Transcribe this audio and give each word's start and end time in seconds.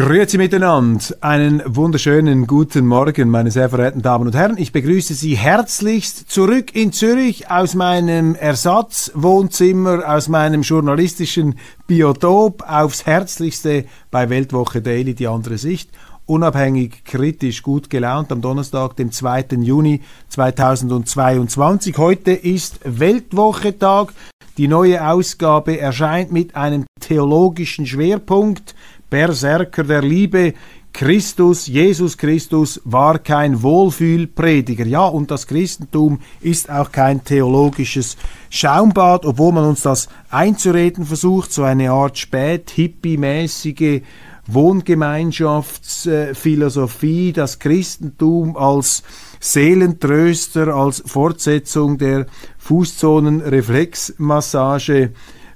Grüezi 0.00 0.38
miteinander. 0.38 1.04
Einen 1.20 1.62
wunderschönen 1.66 2.46
guten 2.46 2.86
Morgen, 2.86 3.28
meine 3.28 3.50
sehr 3.50 3.68
verehrten 3.68 4.00
Damen 4.00 4.28
und 4.28 4.34
Herren. 4.34 4.56
Ich 4.56 4.72
begrüße 4.72 5.12
Sie 5.12 5.36
herzlichst 5.36 6.30
zurück 6.30 6.74
in 6.74 6.90
Zürich 6.90 7.50
aus 7.50 7.74
meinem 7.74 8.34
Ersatzwohnzimmer, 8.34 10.10
aus 10.10 10.28
meinem 10.28 10.62
journalistischen 10.62 11.56
Biotop 11.86 12.62
aufs 12.66 13.04
Herzlichste 13.04 13.84
bei 14.10 14.30
Weltwoche 14.30 14.80
Daily, 14.80 15.14
die 15.14 15.28
andere 15.28 15.58
Sicht. 15.58 15.90
Unabhängig, 16.24 17.04
kritisch, 17.04 17.62
gut 17.62 17.90
gelaunt 17.90 18.32
am 18.32 18.40
Donnerstag, 18.40 18.96
dem 18.96 19.12
2. 19.12 19.48
Juni 19.60 20.00
2022. 20.30 21.98
Heute 21.98 22.32
ist 22.32 22.80
Weltwochetag. 22.84 24.14
Die 24.56 24.66
neue 24.66 25.06
Ausgabe 25.06 25.78
erscheint 25.78 26.32
mit 26.32 26.56
einem 26.56 26.86
theologischen 27.00 27.86
Schwerpunkt. 27.86 28.74
Berserker 29.10 29.84
der 29.84 30.02
Liebe, 30.02 30.54
Christus, 30.92 31.66
Jesus 31.66 32.18
Christus 32.18 32.80
war 32.84 33.18
kein 33.18 33.62
Wohlfühlprediger. 33.62 34.86
Ja, 34.86 35.06
und 35.06 35.30
das 35.30 35.46
Christentum 35.46 36.20
ist 36.40 36.68
auch 36.70 36.90
kein 36.90 37.22
theologisches 37.24 38.16
Schaumbad, 38.50 39.24
obwohl 39.24 39.52
man 39.52 39.66
uns 39.66 39.82
das 39.82 40.08
einzureden 40.30 41.04
versucht, 41.04 41.52
so 41.52 41.62
eine 41.62 41.92
Art 41.92 42.18
spät-hippie-mäßige 42.18 44.02
Wohngemeinschaftsphilosophie, 44.46 47.32
das 47.32 47.60
Christentum 47.60 48.56
als 48.56 49.04
Seelentröster, 49.38 50.74
als 50.74 51.04
Fortsetzung 51.06 51.98
der 51.98 52.26
Fußzonenreflexmassage 52.58 55.12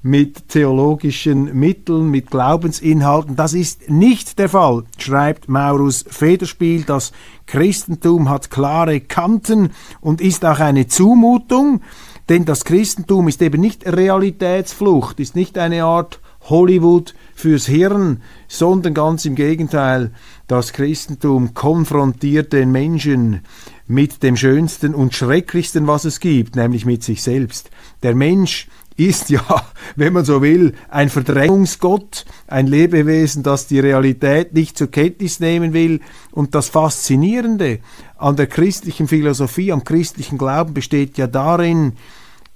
mit 0.06 0.50
theologischen 0.50 1.58
Mitteln, 1.58 2.10
mit 2.10 2.30
Glaubensinhalten. 2.30 3.36
Das 3.36 3.54
ist 3.54 3.88
nicht 3.88 4.38
der 4.38 4.50
Fall, 4.50 4.84
schreibt 4.98 5.48
Maurus 5.48 6.04
Federspiel. 6.06 6.82
Das 6.82 7.12
Christentum 7.46 8.28
hat 8.28 8.50
klare 8.50 9.00
Kanten 9.00 9.70
und 10.02 10.20
ist 10.20 10.44
auch 10.44 10.60
eine 10.60 10.88
Zumutung, 10.88 11.80
denn 12.28 12.44
das 12.44 12.66
Christentum 12.66 13.28
ist 13.28 13.40
eben 13.40 13.62
nicht 13.62 13.86
Realitätsflucht, 13.86 15.20
ist 15.20 15.36
nicht 15.36 15.56
eine 15.56 15.84
Art 15.84 16.20
Hollywood 16.50 17.14
fürs 17.34 17.64
Hirn, 17.64 18.20
sondern 18.46 18.92
ganz 18.92 19.24
im 19.24 19.34
Gegenteil, 19.34 20.10
das 20.48 20.74
Christentum 20.74 21.54
konfrontiert 21.54 22.52
den 22.52 22.70
Menschen 22.70 23.40
mit 23.86 24.22
dem 24.22 24.36
Schönsten 24.36 24.94
und 24.94 25.14
Schrecklichsten, 25.14 25.86
was 25.86 26.04
es 26.04 26.20
gibt, 26.20 26.56
nämlich 26.56 26.84
mit 26.84 27.02
sich 27.02 27.22
selbst. 27.22 27.70
Der 28.02 28.14
Mensch 28.14 28.68
ist 28.96 29.30
ja, 29.30 29.42
wenn 29.96 30.12
man 30.12 30.24
so 30.24 30.42
will, 30.42 30.74
ein 30.88 31.08
Verdrängungsgott, 31.08 32.24
ein 32.46 32.66
Lebewesen, 32.66 33.42
das 33.42 33.66
die 33.66 33.80
Realität 33.80 34.54
nicht 34.54 34.78
zur 34.78 34.90
Kenntnis 34.90 35.40
nehmen 35.40 35.72
will. 35.72 36.00
Und 36.30 36.54
das 36.54 36.68
Faszinierende 36.68 37.80
an 38.16 38.36
der 38.36 38.46
christlichen 38.46 39.08
Philosophie, 39.08 39.72
am 39.72 39.84
christlichen 39.84 40.38
Glauben 40.38 40.74
besteht 40.74 41.18
ja 41.18 41.26
darin, 41.26 41.94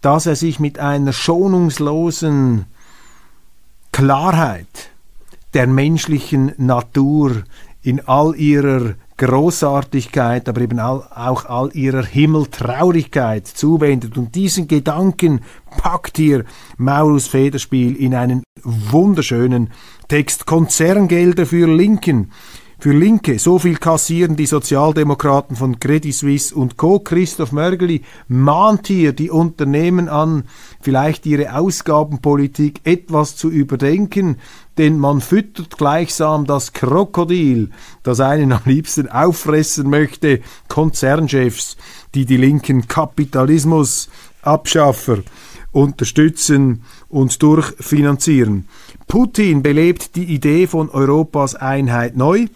dass 0.00 0.27
er 0.27 0.37
sich 0.37 0.60
mit 0.60 0.78
einer 0.78 1.12
schonungslosen 1.12 2.66
Klarheit 3.93 4.91
der 5.54 5.66
menschlichen 5.66 6.53
Natur 6.56 7.43
in 7.82 8.06
all 8.06 8.37
ihrer 8.37 8.94
Großartigkeit, 9.18 10.48
aber 10.48 10.60
eben 10.62 10.80
auch 10.80 11.44
all 11.44 11.70
ihrer 11.74 12.04
Himmeltraurigkeit 12.04 13.46
zuwendet. 13.46 14.16
Und 14.16 14.34
diesen 14.34 14.68
Gedanken 14.68 15.40
packt 15.76 16.16
hier 16.16 16.44
Maurus 16.78 17.26
Federspiel 17.26 17.96
in 17.96 18.14
einen 18.14 18.42
wunderschönen 18.62 19.70
Text. 20.08 20.46
Konzerngelder 20.46 21.44
für 21.44 21.66
Linken. 21.66 22.30
Für 22.80 22.92
Linke, 22.92 23.40
so 23.40 23.58
viel 23.58 23.76
kassieren 23.76 24.36
die 24.36 24.46
Sozialdemokraten 24.46 25.56
von 25.56 25.80
Credit 25.80 26.14
Suisse 26.14 26.54
und 26.54 26.76
Co. 26.76 27.00
Christoph 27.00 27.50
Mörgeli 27.50 28.02
mahnt 28.28 28.86
hier 28.86 29.12
die 29.12 29.30
Unternehmen 29.30 30.08
an, 30.08 30.44
vielleicht 30.80 31.26
ihre 31.26 31.56
Ausgabenpolitik 31.56 32.80
etwas 32.84 33.34
zu 33.34 33.50
überdenken, 33.50 34.36
denn 34.78 34.97
man 34.97 35.21
füttert 35.21 35.77
gleichsam 35.77 36.47
das 36.47 36.72
Krokodil, 36.72 37.71
das 38.05 38.21
einen 38.21 38.53
am 38.53 38.62
liebsten 38.65 39.09
auffressen 39.09 39.91
möchte, 39.91 40.41
Konzernchefs, 40.69 41.77
die 42.15 42.25
die 42.25 42.37
linken 42.37 42.87
Kapitalismusabschaffer 42.89 45.19
unterstützen 45.72 46.84
und 47.09 47.43
durchfinanzieren. 47.43 48.69
Putin 49.06 49.62
belebt 49.62 50.16
die 50.16 50.25
Idee 50.25 50.66
von 50.66 50.89
Europas 50.89 51.55
Einheit 51.55 52.16
neu. 52.16 52.47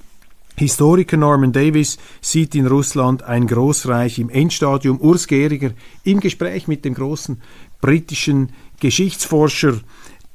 Historiker 0.56 1.16
Norman 1.16 1.52
Davis 1.52 1.98
sieht 2.20 2.54
in 2.54 2.66
Russland 2.66 3.22
ein 3.22 3.46
Großreich 3.46 4.18
im 4.18 4.28
Endstadium. 4.28 5.00
Urs 5.00 5.26
Gehriger 5.26 5.70
im 6.04 6.20
Gespräch 6.20 6.68
mit 6.68 6.84
dem 6.84 6.94
großen 6.94 7.40
britischen 7.80 8.50
Geschichtsforscher, 8.80 9.80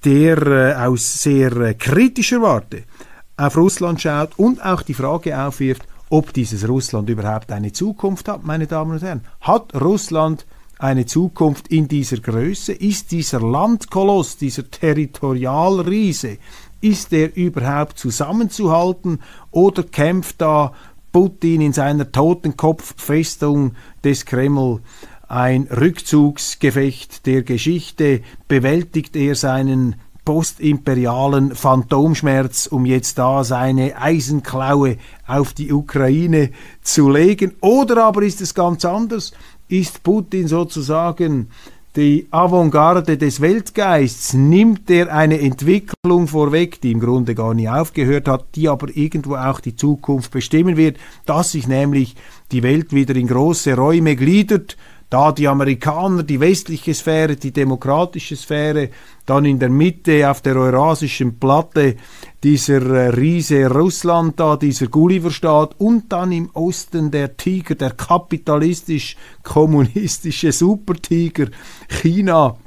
der 0.03 0.47
äh, 0.47 0.73
aus 0.75 1.21
sehr 1.21 1.55
äh, 1.57 1.73
kritischer 1.73 2.41
Warte 2.41 2.83
auf 3.37 3.55
Russland 3.55 4.01
schaut 4.01 4.31
und 4.37 4.63
auch 4.63 4.81
die 4.81 4.93
Frage 4.93 5.39
aufwirft, 5.39 5.83
ob 6.09 6.33
dieses 6.33 6.67
Russland 6.67 7.09
überhaupt 7.09 7.51
eine 7.51 7.71
Zukunft 7.71 8.27
hat, 8.27 8.43
meine 8.45 8.67
Damen 8.67 8.91
und 8.91 9.03
Herren. 9.03 9.21
Hat 9.41 9.73
Russland 9.79 10.45
eine 10.79 11.05
Zukunft 11.05 11.67
in 11.67 11.87
dieser 11.87 12.17
Größe? 12.17 12.73
Ist 12.73 13.11
dieser 13.11 13.41
Landkoloss, 13.41 14.37
dieser 14.37 14.69
Territorialriese, 14.69 16.37
ist 16.81 17.11
er 17.13 17.35
überhaupt 17.35 17.99
zusammenzuhalten 17.99 19.19
oder 19.51 19.83
kämpft 19.83 20.41
da 20.41 20.73
Putin 21.11 21.61
in 21.61 21.73
seiner 21.73 22.11
Totenkopffestung 22.11 23.73
des 24.03 24.25
Kreml 24.25 24.81
ein 25.27 25.63
Rückzugsgefecht 25.63 27.25
der 27.25 27.43
Geschichte? 27.43 28.21
Bewältigt 28.47 29.15
er 29.15 29.35
seinen 29.35 29.95
postimperialen 30.25 31.55
Phantomschmerz, 31.55 32.67
um 32.67 32.85
jetzt 32.85 33.17
da 33.17 33.45
seine 33.45 33.97
Eisenklaue 33.97 34.97
auf 35.25 35.53
die 35.53 35.71
Ukraine 35.71 36.51
zu 36.81 37.09
legen? 37.09 37.53
Oder 37.61 38.03
aber 38.03 38.23
ist 38.23 38.41
es 38.41 38.53
ganz 38.53 38.83
anders? 38.83 39.31
Ist 39.69 40.03
Putin 40.03 40.47
sozusagen 40.47 41.47
die 41.97 42.27
Avantgarde 42.29 43.17
des 43.17 43.41
Weltgeists, 43.41 44.33
nimmt 44.33 44.87
er 44.89 45.11
eine 45.11 45.41
Entwicklung 45.41 46.27
vorweg, 46.27 46.79
die 46.79 46.91
im 46.91 46.99
Grunde 46.99 47.33
gar 47.33 47.55
nie 47.55 47.67
aufgehört 47.67 48.27
hat, 48.27 48.45
die 48.53 48.69
aber 48.69 48.95
irgendwo 48.95 49.35
auch 49.35 49.59
die 49.59 49.75
Zukunft 49.75 50.29
bestimmen 50.29 50.77
wird, 50.77 50.97
dass 51.25 51.53
sich 51.53 51.67
nämlich 51.67 52.15
die 52.51 52.61
Welt 52.61 52.93
wieder 52.93 53.15
in 53.15 53.27
große 53.27 53.75
Räume 53.75 54.15
gliedert, 54.15 54.77
da 55.09 55.31
die 55.31 55.47
Amerikaner, 55.47 56.21
die 56.23 56.39
westliche 56.39 56.93
Sphäre, 56.93 57.37
die 57.37 57.51
demokratische 57.51 58.35
Sphäre, 58.35 58.89
dann 59.25 59.45
in 59.45 59.57
der 59.59 59.69
Mitte 59.69 60.29
auf 60.29 60.41
der 60.41 60.57
eurasischen 60.57 61.39
Platte 61.39 61.95
dieser 62.43 62.81
äh, 62.81 63.07
Riese 63.09 63.69
Russland 63.69 64.37
da, 64.39 64.55
dieser 64.57 64.87
Gulliverstaat 64.87 65.75
und 65.79 66.11
dann 66.11 66.33
im 66.33 66.49
Osten 66.53 67.11
der 67.11 67.37
Tiger, 67.37 67.75
der 67.75 67.91
kapitalistisch-kommunistische 67.91 70.51
Supertiger 70.51 71.47
China. 71.87 72.57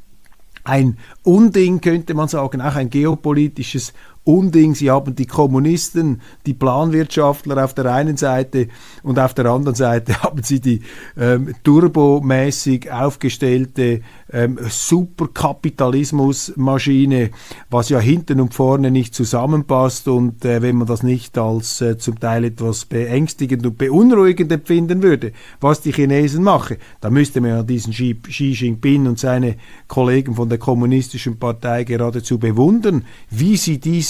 Ein 0.64 0.98
Unding 1.22 1.80
könnte 1.80 2.12
man 2.14 2.28
sagen, 2.28 2.60
auch 2.60 2.74
ein 2.74 2.90
geopolitisches 2.90 3.94
Unding. 4.24 4.74
Sie 4.74 4.90
haben 4.90 5.14
die 5.14 5.26
Kommunisten, 5.26 6.20
die 6.44 6.54
Planwirtschaftler 6.54 7.64
auf 7.64 7.74
der 7.74 7.86
einen 7.86 8.16
Seite 8.16 8.68
und 9.02 9.18
auf 9.18 9.34
der 9.34 9.46
anderen 9.46 9.74
Seite 9.74 10.22
haben 10.22 10.42
sie 10.42 10.60
die 10.60 10.82
ähm, 11.18 11.54
turbomäßig 11.62 12.92
aufgestellte 12.92 14.02
ähm, 14.32 14.58
Superkapitalismusmaschine, 14.68 17.30
was 17.70 17.88
ja 17.88 17.98
hinten 17.98 18.40
und 18.40 18.52
vorne 18.54 18.90
nicht 18.90 19.14
zusammenpasst 19.14 20.08
und 20.08 20.44
äh, 20.44 20.60
wenn 20.62 20.76
man 20.76 20.86
das 20.86 21.02
nicht 21.02 21.38
als 21.38 21.80
äh, 21.80 21.96
zum 21.98 22.20
Teil 22.20 22.44
etwas 22.44 22.84
beängstigend 22.84 23.66
und 23.66 23.78
beunruhigend 23.78 24.52
empfinden 24.52 25.02
würde, 25.02 25.32
was 25.60 25.80
die 25.80 25.92
Chinesen 25.92 26.44
machen, 26.44 26.76
dann 27.00 27.14
müsste 27.14 27.40
man 27.40 27.50
ja 27.50 27.62
diesen 27.62 27.92
Xi, 27.92 28.14
Xi 28.22 28.52
Jinping 28.52 29.06
und 29.06 29.18
seine 29.18 29.56
Kollegen 29.88 30.34
von 30.34 30.50
der 30.50 30.58
kommunistischen 30.58 31.38
Partei 31.38 31.84
geradezu 31.84 32.38
bewundern, 32.38 33.06
wie 33.30 33.56
sie 33.56 33.78
diese 33.78 34.09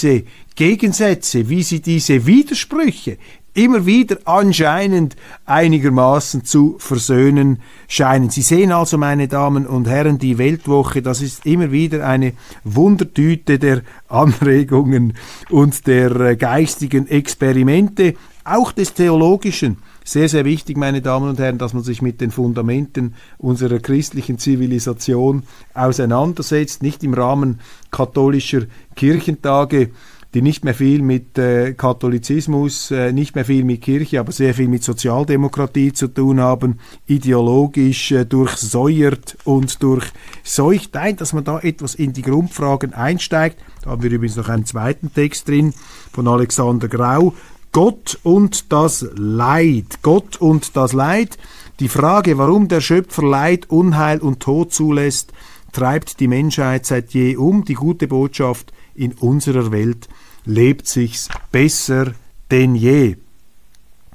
Gegensätze, 0.55 1.49
wie 1.49 1.63
sie 1.63 1.81
diese 1.81 2.25
Widersprüche 2.25 3.17
immer 3.53 3.85
wieder 3.85 4.17
anscheinend 4.25 5.15
einigermaßen 5.45 6.45
zu 6.45 6.75
versöhnen 6.79 7.61
scheinen. 7.87 8.29
Sie 8.29 8.41
sehen 8.41 8.71
also, 8.71 8.97
meine 8.97 9.27
Damen 9.27 9.67
und 9.67 9.87
Herren, 9.87 10.17
die 10.19 10.37
Weltwoche, 10.37 11.01
das 11.01 11.21
ist 11.21 11.45
immer 11.45 11.71
wieder 11.71 12.07
eine 12.07 12.33
Wundertüte 12.63 13.59
der 13.59 13.81
Anregungen 14.07 15.13
und 15.49 15.85
der 15.87 16.15
äh, 16.21 16.35
geistigen 16.35 17.07
Experimente, 17.07 18.13
auch 18.43 18.71
des 18.71 18.93
theologischen. 18.93 19.77
Sehr, 20.03 20.29
sehr 20.29 20.45
wichtig, 20.45 20.77
meine 20.77 21.01
Damen 21.01 21.29
und 21.29 21.39
Herren, 21.39 21.59
dass 21.59 21.73
man 21.73 21.83
sich 21.83 22.01
mit 22.01 22.21
den 22.21 22.31
Fundamenten 22.31 23.13
unserer 23.37 23.79
christlichen 23.79 24.39
Zivilisation 24.39 25.43
auseinandersetzt, 25.75 26.81
nicht 26.81 27.03
im 27.03 27.13
Rahmen 27.13 27.59
katholischer 27.91 28.63
Kirchentage, 28.95 29.91
die 30.33 30.41
nicht 30.41 30.63
mehr 30.63 30.73
viel 30.73 31.01
mit 31.01 31.37
äh, 31.37 31.73
Katholizismus, 31.73 32.89
äh, 32.91 33.11
nicht 33.11 33.35
mehr 33.35 33.43
viel 33.43 33.65
mit 33.65 33.81
Kirche, 33.81 34.19
aber 34.19 34.31
sehr 34.31 34.53
viel 34.53 34.69
mit 34.69 34.83
Sozialdemokratie 34.83 35.91
zu 35.91 36.07
tun 36.07 36.39
haben, 36.39 36.79
ideologisch 37.05 38.11
äh, 38.11 38.25
durchsäuert 38.25 39.37
und 39.43 39.83
durchseucht. 39.83 40.91
Nein, 40.93 41.17
dass 41.17 41.33
man 41.33 41.43
da 41.43 41.59
etwas 41.59 41.95
in 41.95 42.13
die 42.13 42.21
Grundfragen 42.21 42.93
einsteigt. 42.93 43.59
Da 43.83 43.91
haben 43.91 44.03
wir 44.03 44.11
übrigens 44.11 44.37
noch 44.37 44.47
einen 44.47 44.65
zweiten 44.65 45.13
Text 45.13 45.49
drin 45.49 45.73
von 46.13 46.27
Alexander 46.27 46.87
Grau. 46.87 47.33
Gott 47.71 48.19
und 48.23 48.71
das 48.71 49.05
Leid. 49.15 49.99
Gott 50.01 50.37
und 50.37 50.75
das 50.75 50.93
Leid. 50.93 51.37
Die 51.79 51.87
Frage, 51.87 52.37
warum 52.37 52.67
der 52.67 52.81
Schöpfer 52.81 53.23
Leid, 53.23 53.69
Unheil 53.69 54.19
und 54.19 54.41
Tod 54.41 54.73
zulässt, 54.73 55.31
treibt 55.71 56.19
die 56.19 56.27
Menschheit 56.27 56.85
seit 56.85 57.11
je 57.11 57.37
um. 57.37 57.63
Die 57.63 57.75
gute 57.75 58.07
Botschaft 58.07 58.73
in 58.93 59.13
unserer 59.13 59.71
Welt 59.71 60.09
lebt 60.43 60.87
sich's 60.87 61.29
besser 61.51 62.13
denn 62.51 62.75
je. 62.75 63.15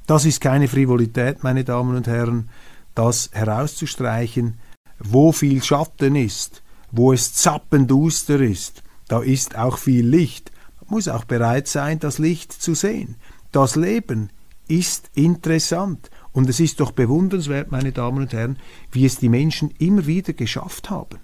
Das 0.06 0.24
ist 0.24 0.40
keine 0.40 0.68
Frivolität, 0.68 1.42
meine 1.42 1.64
Damen 1.64 1.96
und 1.96 2.06
Herren, 2.06 2.50
das 2.94 3.30
herauszustreichen, 3.32 4.58
wo 4.98 5.32
viel 5.32 5.62
Schatten 5.62 6.14
ist, 6.14 6.62
wo 6.92 7.12
es 7.12 7.34
zappenduster 7.34 8.40
ist, 8.40 8.82
da 9.08 9.20
ist 9.20 9.56
auch 9.56 9.78
viel 9.78 10.06
Licht. 10.06 10.52
Man 10.80 10.96
muss 10.96 11.08
auch 11.08 11.24
bereit 11.24 11.68
sein, 11.68 11.98
das 11.98 12.18
Licht 12.18 12.52
zu 12.52 12.74
sehen. 12.74 13.16
Das 13.56 13.74
Leben 13.74 14.28
ist 14.68 15.10
interessant. 15.14 16.10
Und 16.34 16.46
es 16.50 16.60
ist 16.60 16.78
doch 16.78 16.90
bewundernswert, 16.90 17.72
meine 17.72 17.90
Damen 17.90 18.18
und 18.18 18.34
Herren, 18.34 18.58
wie 18.92 19.06
es 19.06 19.16
die 19.16 19.30
Menschen 19.30 19.70
immer 19.78 20.04
wieder 20.04 20.34
geschafft 20.34 20.90
haben, 20.90 21.18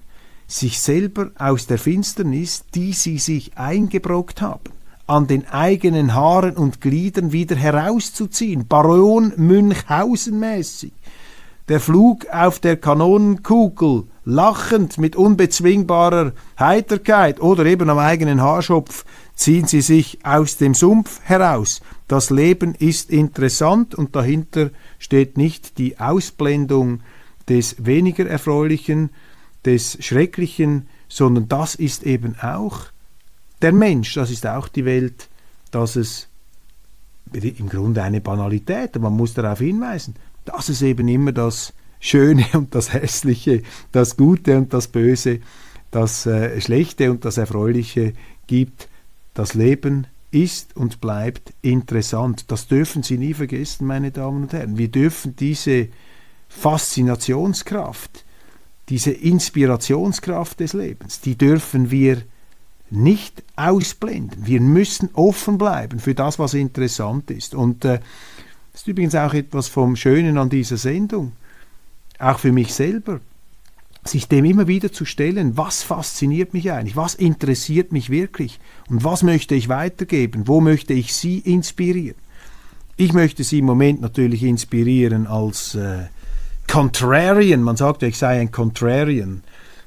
sich 0.47 0.81
selber 0.81 1.31
aus 1.37 1.67
der 1.67 1.77
Finsternis, 1.77 2.65
die 2.75 2.95
sie 2.95 3.19
sich 3.19 3.59
eingebrockt 3.59 4.41
haben, 4.41 4.73
an 5.07 5.27
den 5.27 5.47
eigenen 5.47 6.15
Haaren 6.15 6.57
und 6.57 6.81
Gliedern 6.81 7.33
wieder 7.33 7.55
herauszuziehen, 7.55 8.67
Baron 8.67 9.35
Münchhausen 9.37 10.41
mäßig. 10.41 10.95
Der 11.69 11.81
Flug 11.81 12.27
auf 12.33 12.61
der 12.61 12.79
Kanonenkugel, 12.79 14.05
lachend 14.25 14.97
mit 14.97 15.17
unbezwingbarer 15.17 16.33
Heiterkeit 16.59 17.43
oder 17.43 17.67
eben 17.67 17.91
am 17.91 17.99
eigenen 17.99 18.41
Haarschopf, 18.41 19.05
ziehen 19.43 19.67
sie 19.67 19.81
sich 19.81 20.25
aus 20.25 20.57
dem 20.57 20.73
Sumpf 20.73 21.21
heraus. 21.25 21.81
Das 22.07 22.31
Leben 22.31 22.77
ist 22.77 23.11
interessant 23.11 23.93
und 23.93 24.15
dahinter 24.15 24.71
steht 25.01 25.37
nicht 25.37 25.79
die 25.79 25.99
Ausblendung 25.99 27.01
des 27.49 27.85
weniger 27.85 28.25
Erfreulichen, 28.27 29.11
des 29.65 29.99
Schrecklichen, 30.01 30.87
sondern 31.09 31.49
das 31.49 31.75
ist 31.75 32.05
eben 32.05 32.37
auch 32.41 32.83
der 33.63 33.73
Mensch, 33.73 34.15
das 34.15 34.31
ist 34.31 34.47
auch 34.47 34.69
die 34.69 34.85
Welt, 34.85 35.29
dass 35.73 35.97
es 35.97 36.29
im 37.33 37.69
Grunde 37.69 38.03
eine 38.05 38.21
Banalität, 38.21 38.95
aber 38.95 39.11
man 39.11 39.17
muss 39.17 39.35
darauf 39.35 39.59
hinweisen, 39.59 40.15
dass 40.45 40.69
es 40.69 40.83
eben 40.83 41.09
immer 41.09 41.33
das 41.33 41.73
Schöne 41.99 42.45
und 42.53 42.77
das 42.77 42.93
Hässliche, 42.93 43.63
das 43.91 44.17
Gute 44.17 44.57
und 44.57 44.73
das 44.73 44.87
Böse, 44.87 45.41
das 45.91 46.27
äh, 46.27 46.61
Schlechte 46.61 47.11
und 47.11 47.25
das 47.25 47.39
Erfreuliche 47.39 48.13
gibt. 48.47 48.89
Das 49.35 49.55
Leben 49.55 50.07
ist 50.31 50.77
und 50.77 51.01
bleibt 51.01 51.53
interessant. 51.63 52.51
Das 52.51 52.67
dürfen 52.67 53.03
Sie 53.03 53.19
nie 53.19 53.35
vergessen, 53.35 53.87
meine 53.87 54.11
Damen 54.11 54.43
und 54.43 54.53
Herren. 54.53 54.79
Wir 54.79 54.89
dürfen 54.89 55.37
diese 55.37 55.89
Faszinationskraft, 56.49 58.25
diese 58.89 59.13
Inspirationskraft 59.13 60.61
des 60.61 60.73
Lebens, 60.73 61.21
die 61.21 61.37
dürfen 61.37 61.91
wir 61.91 62.23
nicht 62.91 63.43
ausblenden. 63.57 64.47
Wir 64.47 64.61
müssen 64.61 65.09
offen 65.15 65.57
bleiben 65.57 65.99
für 65.99 66.15
das, 66.15 66.39
was 66.39 66.53
interessant 66.53 67.31
ist. 67.31 67.55
Und 67.55 67.85
äh, 67.87 68.01
das 68.73 68.83
ist 68.83 68.89
übrigens 68.89 69.15
auch 69.15 69.33
etwas 69.33 69.69
vom 69.69 69.97
Schönen 69.97 70.37
an 70.37 70.51
dieser 70.51 70.77
Sendung, 70.77 71.33
auch 72.19 72.39
für 72.39 72.53
mich 72.53 72.75
selber, 72.75 73.21
sich 74.05 74.29
dem 74.29 74.45
immer 74.45 74.67
wieder 74.67 74.93
zu 74.93 75.05
stellen, 75.05 75.57
was 75.57 75.83
fasziniert 75.83 76.55
mich 76.55 76.73
eigentlich, 76.73 76.97
was 76.97 77.15
interessiert 77.15 77.93
mich 77.93 78.11
wirklich 78.11 78.59
und 78.91 79.05
was 79.05 79.23
möchte 79.23 79.55
ich 79.55 79.69
weitergeben, 79.69 80.49
wo 80.49 80.61
möchte 80.61 80.93
ich 80.93 81.15
Sie 81.15 81.39
inspirieren. 81.39 82.17
Ich 82.97 83.13
möchte 83.13 83.45
Sie 83.45 83.61
im 83.61 83.67
Moment 83.67 84.01
natürlich 84.01 84.43
inspirieren 84.43 85.27
als 85.27 85.75
äh, 85.77 86.07
Contrarian, 86.69 87.63
man 87.63 87.77
sagt, 87.77 88.03
ich 88.03 88.19
sei 88.19 88.41
ein 88.41 88.51
Contrarian. 88.51 89.43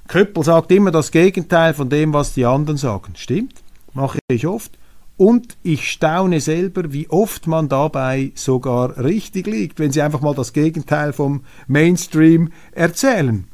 Köppel 0.08 0.44
sagt 0.44 0.72
immer 0.72 0.92
das 0.92 1.12
Gegenteil 1.12 1.74
von 1.74 1.90
dem, 1.90 2.14
was 2.14 2.34
die 2.34 2.46
anderen 2.46 2.78
sagen. 2.78 3.14
Stimmt, 3.16 3.64
mache 3.94 4.20
ich 4.30 4.48
oft. 4.48 4.78
Und 5.18 5.58
ich 5.64 5.90
staune 5.90 6.42
selber, 6.42 6.92
wie 6.92 7.10
oft 7.10 7.48
man 7.48 7.70
dabei 7.70 8.32
sogar 8.36 8.98
richtig 8.98 9.48
liegt, 9.48 9.80
wenn 9.80 9.92
sie 9.92 10.02
einfach 10.02 10.22
mal 10.22 10.36
das 10.36 10.52
Gegenteil 10.52 11.14
vom 11.14 11.44
Mainstream 11.68 12.52
erzählen. 12.74 13.48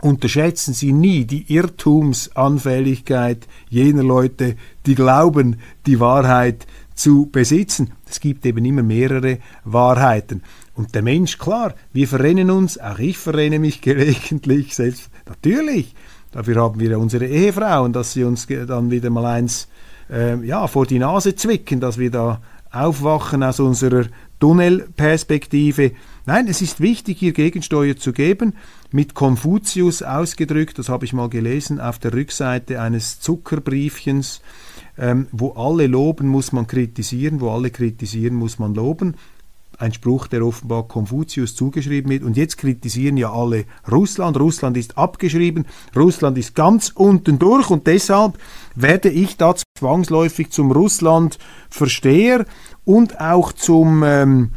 Unterschätzen 0.00 0.74
Sie 0.74 0.92
nie 0.92 1.24
die 1.24 1.52
Irrtumsanfälligkeit 1.52 3.48
jener 3.68 4.04
Leute, 4.04 4.56
die 4.86 4.94
glauben, 4.94 5.56
die 5.86 5.98
Wahrheit 5.98 6.66
zu 6.94 7.28
besitzen. 7.30 7.92
Es 8.08 8.20
gibt 8.20 8.46
eben 8.46 8.64
immer 8.64 8.82
mehrere 8.82 9.38
Wahrheiten. 9.64 10.42
Und 10.74 10.94
der 10.94 11.02
Mensch, 11.02 11.38
klar, 11.38 11.74
wir 11.92 12.06
verrennen 12.06 12.50
uns, 12.50 12.78
auch 12.78 13.00
ich 13.00 13.18
verrenne 13.18 13.58
mich 13.58 13.80
gelegentlich, 13.82 14.74
selbst 14.74 15.10
natürlich. 15.26 15.94
Dafür 16.30 16.62
haben 16.62 16.78
wir 16.78 16.98
unsere 16.98 17.26
Ehefrauen, 17.26 17.92
dass 17.92 18.12
sie 18.12 18.22
uns 18.22 18.46
dann 18.46 18.90
wieder 18.90 19.10
mal 19.10 19.26
eins 19.26 19.66
äh, 20.10 20.36
ja, 20.44 20.66
vor 20.66 20.86
die 20.86 20.98
Nase 20.98 21.34
zwicken, 21.34 21.80
dass 21.80 21.98
wir 21.98 22.10
da 22.10 22.40
aufwachen 22.80 23.42
aus 23.42 23.60
unserer 23.60 24.06
Tunnelperspektive. 24.38 25.92
Nein, 26.26 26.46
es 26.48 26.62
ist 26.62 26.80
wichtig, 26.80 27.18
hier 27.18 27.32
Gegensteuer 27.32 27.96
zu 27.96 28.12
geben, 28.12 28.54
mit 28.90 29.14
Konfuzius 29.14 30.02
ausgedrückt, 30.02 30.78
das 30.78 30.88
habe 30.88 31.04
ich 31.04 31.12
mal 31.12 31.28
gelesen, 31.28 31.80
auf 31.80 31.98
der 31.98 32.12
Rückseite 32.12 32.80
eines 32.80 33.20
Zuckerbriefchens, 33.20 34.40
ähm, 34.96 35.26
wo 35.32 35.52
alle 35.52 35.86
loben, 35.86 36.28
muss 36.28 36.52
man 36.52 36.66
kritisieren, 36.66 37.40
wo 37.40 37.50
alle 37.50 37.70
kritisieren, 37.70 38.34
muss 38.34 38.58
man 38.58 38.74
loben 38.74 39.14
ein 39.78 39.92
Spruch, 39.92 40.26
der 40.26 40.44
offenbar 40.44 40.88
Konfuzius 40.88 41.54
zugeschrieben 41.54 42.10
wird. 42.10 42.24
Und 42.24 42.36
jetzt 42.36 42.58
kritisieren 42.58 43.16
ja 43.16 43.32
alle 43.32 43.64
Russland. 43.90 44.38
Russland 44.38 44.76
ist 44.76 44.98
abgeschrieben. 44.98 45.66
Russland 45.94 46.36
ist 46.36 46.54
ganz 46.54 46.90
unten 46.94 47.38
durch. 47.38 47.70
Und 47.70 47.86
deshalb 47.86 48.38
werde 48.74 49.08
ich 49.08 49.36
da 49.36 49.54
zwangsläufig 49.78 50.50
zum 50.50 50.72
Russland-Versteher 50.72 52.44
und 52.84 53.20
auch 53.20 53.52
zum 53.52 54.02
ähm, 54.02 54.50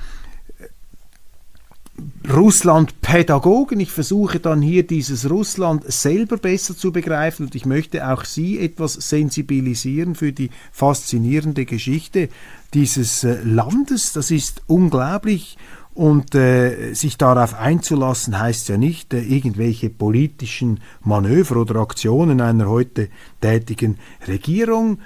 Russland-Pädagogen. 2.30 3.80
Ich 3.80 3.92
versuche 3.92 4.40
dann 4.40 4.62
hier 4.62 4.86
dieses 4.86 5.30
Russland 5.30 5.84
selber 5.92 6.38
besser 6.38 6.76
zu 6.76 6.92
begreifen 6.92 7.48
und 7.48 7.56
ich 7.56 7.66
möchte 7.66 8.08
auch 8.08 8.26
Sie 8.26 8.60
etwas 8.60 8.94
sensibilisieren 8.94 10.16
für 10.16 10.32
die 10.32 10.50
faszinierende 10.72 11.66
Geschichte 11.66 12.30
dieses 12.74 13.24
äh, 13.24 13.42
Landes. 13.44 14.14
Das 14.14 14.32
ist 14.32 14.62
unglaublich 14.68 15.58
und 15.94 16.36
äh, 16.36 16.94
sich 16.94 17.18
darauf 17.18 17.54
einzulassen 17.56 18.40
heißt 18.40 18.70
ja 18.70 18.78
nicht, 18.78 19.14
äh, 19.14 19.22
irgendwelche 19.22 19.90
politischen 19.90 20.80
Manöver 21.04 21.58
oder 21.58 21.82
Aktionen 21.82 22.40
einer 22.40 22.70
heute 22.70 23.10
tätigen 23.42 23.98
Regierung 24.28 25.00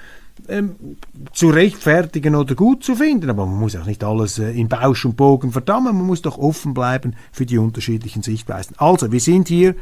ähm, 0.49 0.75
zu 1.33 1.49
rechtfertigen 1.49 2.35
oder 2.35 2.55
gut 2.55 2.83
zu 2.83 2.95
finden, 2.95 3.29
aber 3.29 3.45
man 3.45 3.59
muss 3.59 3.75
auch 3.75 3.85
nicht 3.85 4.03
alles 4.03 4.39
äh, 4.39 4.51
in 4.51 4.67
Bausch 4.67 5.05
und 5.05 5.17
Bogen 5.17 5.51
verdammen, 5.51 5.95
man 5.95 6.05
muss 6.05 6.21
doch 6.21 6.37
offen 6.37 6.73
bleiben 6.73 7.15
für 7.31 7.45
die 7.45 7.57
unterschiedlichen 7.57 8.23
Sichtweisen. 8.23 8.75
Also, 8.77 9.11
wir 9.11 9.19
sind 9.19 9.47
hier 9.47 9.75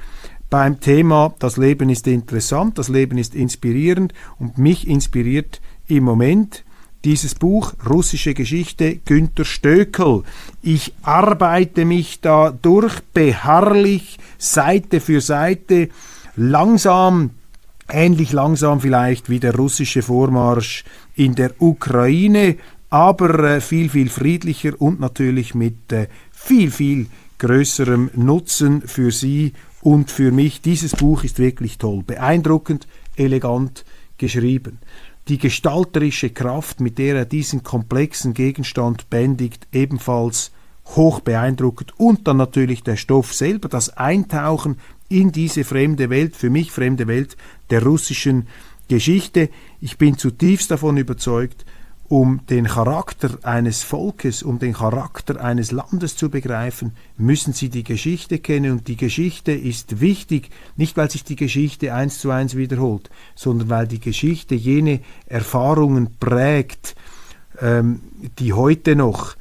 beim 0.49 0.79
Thema, 0.79 1.33
das 1.39 1.57
Leben 1.57 1.89
ist 1.89 2.07
interessant, 2.07 2.77
das 2.77 2.89
Leben 2.89 3.17
ist 3.17 3.33
inspirierend 3.33 4.13
und 4.37 4.57
mich 4.57 4.87
inspiriert 4.87 5.61
im 5.87 6.03
Moment 6.03 6.63
dieses 7.03 7.35
Buch 7.35 7.73
Russische 7.89 8.33
Geschichte 8.33 8.97
Günter 9.05 9.45
Stöckel. 9.45 10.23
Ich 10.61 10.93
arbeite 11.01 11.85
mich 11.85 12.21
da 12.21 12.51
durch, 12.51 13.01
beharrlich, 13.13 14.19
Seite 14.37 14.99
für 14.99 15.21
Seite, 15.21 15.89
langsam, 16.35 17.31
ähnlich 17.93 18.31
langsam 18.31 18.81
vielleicht 18.81 19.29
wie 19.29 19.39
der 19.39 19.55
russische 19.55 20.01
Vormarsch 20.01 20.83
in 21.15 21.35
der 21.35 21.61
Ukraine, 21.61 22.57
aber 22.89 23.39
äh, 23.43 23.61
viel, 23.61 23.89
viel 23.89 24.09
friedlicher 24.09 24.73
und 24.79 24.99
natürlich 24.99 25.55
mit 25.55 25.91
äh, 25.91 26.07
viel, 26.31 26.71
viel 26.71 27.07
größerem 27.39 28.11
Nutzen 28.15 28.81
für 28.81 29.11
Sie 29.11 29.53
und 29.81 30.11
für 30.11 30.31
mich. 30.31 30.61
Dieses 30.61 30.91
Buch 30.93 31.23
ist 31.23 31.39
wirklich 31.39 31.77
toll, 31.77 32.03
beeindruckend, 32.05 32.87
elegant 33.15 33.85
geschrieben 34.17 34.79
die 35.27 35.37
gestalterische 35.37 36.29
Kraft, 36.31 36.79
mit 36.79 36.97
der 36.97 37.15
er 37.15 37.25
diesen 37.25 37.63
komplexen 37.63 38.33
Gegenstand 38.33 39.09
bändigt, 39.09 39.67
ebenfalls 39.71 40.51
hoch 40.85 41.21
beeindruckend 41.21 41.93
und 41.97 42.27
dann 42.27 42.37
natürlich 42.37 42.83
der 42.83 42.97
Stoff 42.97 43.33
selber, 43.33 43.69
das 43.69 43.89
Eintauchen 43.97 44.77
in 45.13 45.31
diese 45.31 45.63
fremde 45.63 46.09
Welt, 46.09 46.35
für 46.35 46.49
mich 46.49 46.71
fremde 46.71 47.07
Welt 47.07 47.37
der 47.69 47.83
russischen 47.83 48.47
Geschichte. 48.87 49.49
Ich 49.79 49.97
bin 49.97 50.17
zutiefst 50.17 50.71
davon 50.71 50.97
überzeugt, 50.97 51.65
um 52.09 52.41
den 52.49 52.65
Charakter 52.65 53.37
eines 53.43 53.81
Volkes, 53.83 54.43
um 54.43 54.59
den 54.59 54.73
Charakter 54.73 55.43
eines 55.43 55.71
Landes 55.71 56.15
zu 56.15 56.29
begreifen, 56.29 56.91
müssen 57.17 57.53
sie 57.53 57.69
die 57.69 57.83
Geschichte 57.83 58.39
kennen 58.39 58.71
und 58.71 58.87
die 58.87 58.97
Geschichte 58.97 59.51
ist 59.51 60.01
wichtig, 60.01 60.49
nicht 60.75 60.97
weil 60.97 61.09
sich 61.09 61.23
die 61.23 61.35
Geschichte 61.35 61.93
eins 61.93 62.19
zu 62.19 62.29
eins 62.29 62.55
wiederholt, 62.55 63.09
sondern 63.35 63.69
weil 63.69 63.87
die 63.87 63.99
Geschichte 63.99 64.53
jene 64.53 64.99
Erfahrungen 65.27 66.17
prägt, 66.19 66.95
ähm, 67.61 68.01
die 68.39 68.53
heute 68.53 68.95
noch 68.95 69.35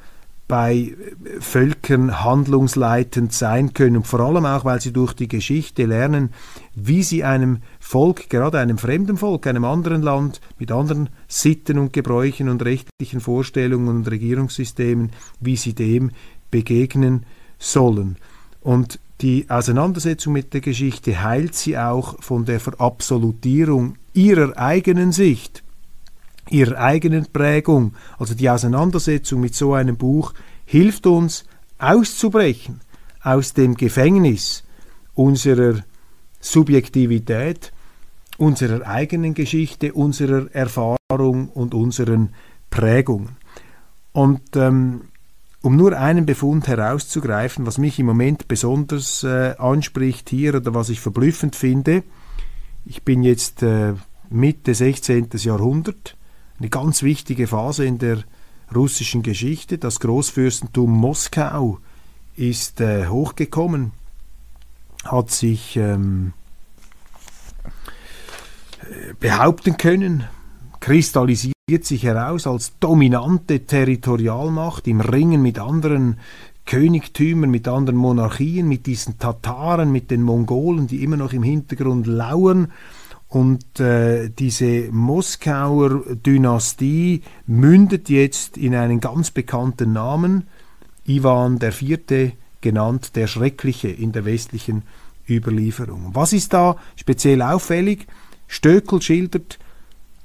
bei 0.53 0.95
Völkern 1.39 2.23
handlungsleitend 2.23 3.33
sein 3.33 3.73
können 3.73 3.97
und 3.97 4.05
vor 4.05 4.19
allem 4.19 4.45
auch, 4.45 4.65
weil 4.65 4.79
sie 4.79 4.93
durch 4.93 5.13
die 5.13 5.27
Geschichte 5.27 5.87
lernen, 5.87 6.29
wie 6.75 7.01
sie 7.01 7.23
einem 7.23 7.63
Volk, 7.79 8.29
gerade 8.29 8.59
einem 8.59 8.77
fremden 8.77 9.17
Volk, 9.17 9.47
einem 9.47 9.65
anderen 9.65 10.03
Land 10.03 10.41
mit 10.59 10.71
anderen 10.71 11.09
Sitten 11.27 11.79
und 11.79 11.91
Gebräuchen 11.91 12.49
und 12.49 12.63
rechtlichen 12.63 13.19
Vorstellungen 13.19 13.87
und 13.87 14.11
Regierungssystemen, 14.11 15.09
wie 15.39 15.55
sie 15.55 15.73
dem 15.73 16.11
begegnen 16.51 17.25
sollen. 17.57 18.17
Und 18.61 18.99
die 19.21 19.49
Auseinandersetzung 19.49 20.33
mit 20.33 20.53
der 20.53 20.61
Geschichte 20.61 21.23
heilt 21.23 21.55
sie 21.55 21.79
auch 21.79 22.21
von 22.21 22.45
der 22.45 22.59
Verabsolutierung 22.59 23.95
ihrer 24.13 24.55
eigenen 24.55 25.13
Sicht 25.13 25.62
ihrer 26.49 26.77
eigenen 26.77 27.25
Prägung. 27.31 27.93
Also 28.17 28.35
die 28.35 28.49
Auseinandersetzung 28.49 29.41
mit 29.41 29.55
so 29.55 29.73
einem 29.73 29.97
Buch 29.97 30.33
hilft 30.65 31.07
uns 31.07 31.45
auszubrechen 31.77 32.81
aus 33.21 33.53
dem 33.53 33.75
Gefängnis 33.75 34.63
unserer 35.13 35.83
Subjektivität, 36.39 37.71
unserer 38.37 38.85
eigenen 38.87 39.33
Geschichte, 39.33 39.93
unserer 39.93 40.53
Erfahrung 40.53 41.49
und 41.49 41.73
unseren 41.73 42.29
Prägungen. 42.69 43.37
Und 44.11 44.55
ähm, 44.55 45.01
um 45.61 45.77
nur 45.77 45.97
einen 45.97 46.25
Befund 46.25 46.67
herauszugreifen, 46.67 47.65
was 47.65 47.77
mich 47.77 47.97
im 47.97 48.05
Moment 48.05 48.47
besonders 48.49 49.23
äh, 49.23 49.55
anspricht 49.57 50.29
hier 50.29 50.55
oder 50.55 50.73
was 50.73 50.89
ich 50.89 50.99
verblüffend 50.99 51.55
finde, 51.55 52.03
ich 52.85 53.03
bin 53.03 53.23
jetzt 53.23 53.63
äh, 53.63 53.93
Mitte 54.29 54.73
16. 54.73 55.29
Jahrhundert, 55.35 56.17
eine 56.63 56.69
ganz 56.69 57.03
wichtige 57.03 57.47
Phase 57.47 57.83
in 57.83 57.97
der 57.97 58.19
russischen 58.73 59.21
Geschichte. 59.21 59.77
Das 59.77 59.99
Großfürstentum 59.99 60.89
Moskau 60.89 61.79
ist 62.37 62.79
äh, 62.79 63.07
hochgekommen, 63.07 63.91
hat 65.03 65.29
sich 65.29 65.75
ähm, 65.75 66.31
behaupten 69.19 69.75
können, 69.75 70.23
kristallisiert 70.79 71.53
sich 71.81 72.03
heraus 72.03 72.47
als 72.47 72.71
dominante 72.79 73.65
Territorialmacht 73.65 74.87
im 74.87 75.01
Ringen 75.01 75.41
mit 75.41 75.59
anderen 75.59 76.17
Königtümern, 76.65 77.51
mit 77.51 77.67
anderen 77.67 77.97
Monarchien, 77.97 78.69
mit 78.69 78.85
diesen 78.85 79.19
Tataren, 79.19 79.91
mit 79.91 80.11
den 80.11 80.21
Mongolen, 80.21 80.87
die 80.87 81.03
immer 81.03 81.17
noch 81.17 81.33
im 81.33 81.43
Hintergrund 81.43 82.07
lauern 82.07 82.71
und 83.33 83.79
äh, 83.79 84.29
diese 84.29 84.91
Moskauer 84.91 86.03
Dynastie 86.05 87.23
mündet 87.47 88.07
jetzt 88.09 88.57
in 88.57 88.75
einen 88.75 88.99
ganz 88.99 89.31
bekannten 89.31 89.91
Namen, 89.91 90.45
Ivan 91.07 91.59
IV. 91.59 92.33
genannt, 92.61 93.15
der 93.15 93.25
Schreckliche 93.25 93.87
in 93.87 94.11
der 94.11 94.25
westlichen 94.25 94.83
Überlieferung. 95.27 96.11
Was 96.13 96.31
ist 96.31 96.53
da 96.53 96.75
speziell 96.95 97.41
auffällig? 97.41 98.05
Stöckel 98.47 99.01
schildert 99.01 99.57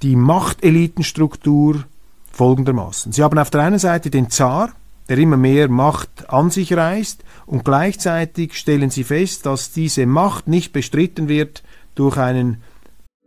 die 0.02 0.14
Machtelitenstruktur 0.14 1.84
folgendermaßen. 2.30 3.12
Sie 3.12 3.22
haben 3.22 3.38
auf 3.38 3.48
der 3.48 3.62
einen 3.62 3.78
Seite 3.78 4.10
den 4.10 4.28
Zar, 4.28 4.72
der 5.08 5.16
immer 5.16 5.38
mehr 5.38 5.70
Macht 5.70 6.28
an 6.28 6.50
sich 6.50 6.74
reißt, 6.74 7.24
und 7.46 7.64
gleichzeitig 7.64 8.52
stellen 8.52 8.90
sie 8.90 9.04
fest, 9.04 9.46
dass 9.46 9.72
diese 9.72 10.04
Macht 10.04 10.46
nicht 10.46 10.74
bestritten 10.74 11.28
wird 11.28 11.62
durch 11.94 12.18
einen 12.18 12.58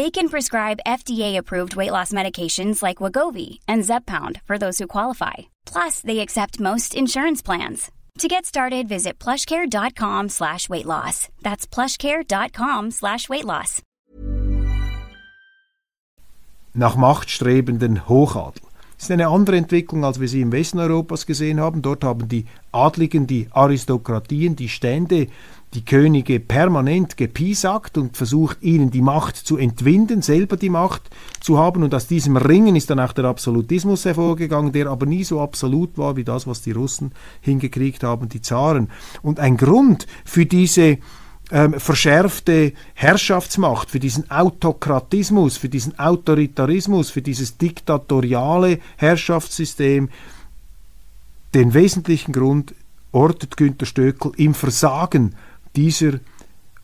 They 0.00 0.10
can 0.10 0.30
prescribe 0.30 0.86
FDA-approved 0.86 1.76
weight 1.76 1.90
loss 1.90 2.10
medications 2.10 2.82
like 2.82 3.02
Wagovi 3.02 3.58
and 3.68 3.84
Zepbound 3.84 4.40
for 4.46 4.56
those 4.56 4.78
who 4.78 4.86
qualify. 4.86 5.50
Plus, 5.66 6.00
they 6.00 6.20
accept 6.20 6.58
most 6.58 6.94
insurance 6.94 7.42
plans. 7.42 7.90
To 8.20 8.26
get 8.26 8.46
started, 8.46 8.88
visit 8.88 9.18
plushcare.com 9.18 10.30
slash 10.30 10.70
weight 10.70 10.86
loss. 10.86 11.28
That's 11.42 11.66
plushcare.com 11.66 12.92
slash 12.92 13.28
weight 13.28 13.44
loss. 13.44 13.82
Nach 16.72 16.96
machtstrebenden 16.96 18.08
Hochadel. 18.08 18.62
Das 18.96 19.04
ist 19.04 19.10
eine 19.12 19.28
andere 19.28 19.56
Entwicklung, 19.56 20.04
als 20.04 20.18
wir 20.18 20.28
sie 20.28 20.40
im 20.40 20.52
Westen 20.52 20.78
Europas 20.78 21.26
gesehen 21.26 21.60
haben. 21.60 21.82
Dort 21.82 22.04
haben 22.04 22.28
die 22.28 22.46
Adligen, 22.72 23.26
die 23.26 23.48
Aristokratien, 23.50 24.56
die 24.56 24.68
Stände 24.70 25.26
die 25.74 25.84
Könige 25.84 26.40
permanent 26.40 27.16
gepiesackt 27.16 27.96
und 27.96 28.16
versucht, 28.16 28.60
ihnen 28.60 28.90
die 28.90 29.02
Macht 29.02 29.36
zu 29.36 29.56
entwinden, 29.56 30.20
selber 30.20 30.56
die 30.56 30.68
Macht 30.68 31.10
zu 31.40 31.58
haben. 31.58 31.84
Und 31.84 31.94
aus 31.94 32.08
diesem 32.08 32.36
Ringen 32.36 32.74
ist 32.74 32.90
dann 32.90 32.98
auch 32.98 33.12
der 33.12 33.26
Absolutismus 33.26 34.04
hervorgegangen, 34.04 34.72
der 34.72 34.88
aber 34.88 35.06
nie 35.06 35.22
so 35.22 35.40
absolut 35.40 35.96
war 35.96 36.16
wie 36.16 36.24
das, 36.24 36.48
was 36.48 36.62
die 36.62 36.72
Russen 36.72 37.12
hingekriegt 37.40 38.02
haben, 38.02 38.28
die 38.28 38.42
Zaren. 38.42 38.90
Und 39.22 39.38
ein 39.38 39.56
Grund 39.56 40.08
für 40.24 40.44
diese 40.44 40.98
ähm, 41.52 41.74
verschärfte 41.78 42.72
Herrschaftsmacht, 42.94 43.90
für 43.90 44.00
diesen 44.00 44.28
Autokratismus, 44.28 45.56
für 45.56 45.68
diesen 45.68 45.96
Autoritarismus, 46.00 47.10
für 47.10 47.22
dieses 47.22 47.58
diktatoriale 47.58 48.80
Herrschaftssystem, 48.96 50.08
den 51.54 51.74
wesentlichen 51.74 52.32
Grund 52.32 52.74
ortet 53.12 53.56
Günter 53.56 53.86
Stöckel 53.86 54.32
im 54.36 54.54
Versagen 54.54 55.34
dieser 55.76 56.20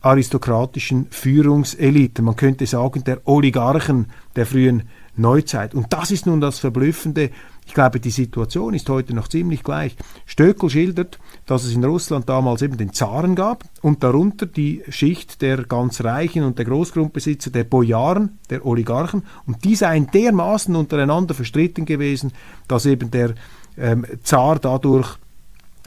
aristokratischen 0.01 1.07
Führungselite, 1.09 2.21
man 2.21 2.35
könnte 2.35 2.65
sagen 2.65 3.03
der 3.03 3.21
Oligarchen 3.25 4.07
der 4.35 4.45
frühen 4.45 4.83
Neuzeit. 5.15 5.73
Und 5.73 5.91
das 5.91 6.11
ist 6.11 6.27
nun 6.27 6.39
das 6.39 6.59
Verblüffende. 6.59 7.31
Ich 7.65 7.73
glaube, 7.73 7.99
die 7.99 8.11
Situation 8.11 8.73
ist 8.73 8.87
heute 8.87 9.13
noch 9.13 9.27
ziemlich 9.27 9.63
gleich. 9.63 9.97
Stöckel 10.25 10.69
schildert, 10.69 11.19
dass 11.45 11.65
es 11.65 11.73
in 11.73 11.83
Russland 11.83 12.29
damals 12.29 12.61
eben 12.61 12.77
den 12.77 12.93
Zaren 12.93 13.35
gab 13.35 13.65
und 13.81 14.03
darunter 14.03 14.45
die 14.45 14.83
Schicht 14.89 15.41
der 15.41 15.63
ganz 15.63 16.01
Reichen 16.01 16.43
und 16.43 16.59
der 16.59 16.65
Großgrundbesitzer, 16.65 17.49
der 17.49 17.63
Bojaren, 17.65 18.37
der 18.49 18.65
Oligarchen. 18.65 19.23
Und 19.45 19.65
die 19.65 19.75
seien 19.75 20.09
dermaßen 20.11 20.75
untereinander 20.75 21.33
verstritten 21.33 21.85
gewesen, 21.85 22.31
dass 22.67 22.85
eben 22.85 23.11
der 23.11 23.33
ähm, 23.77 24.05
Zar 24.23 24.59
dadurch 24.59 25.17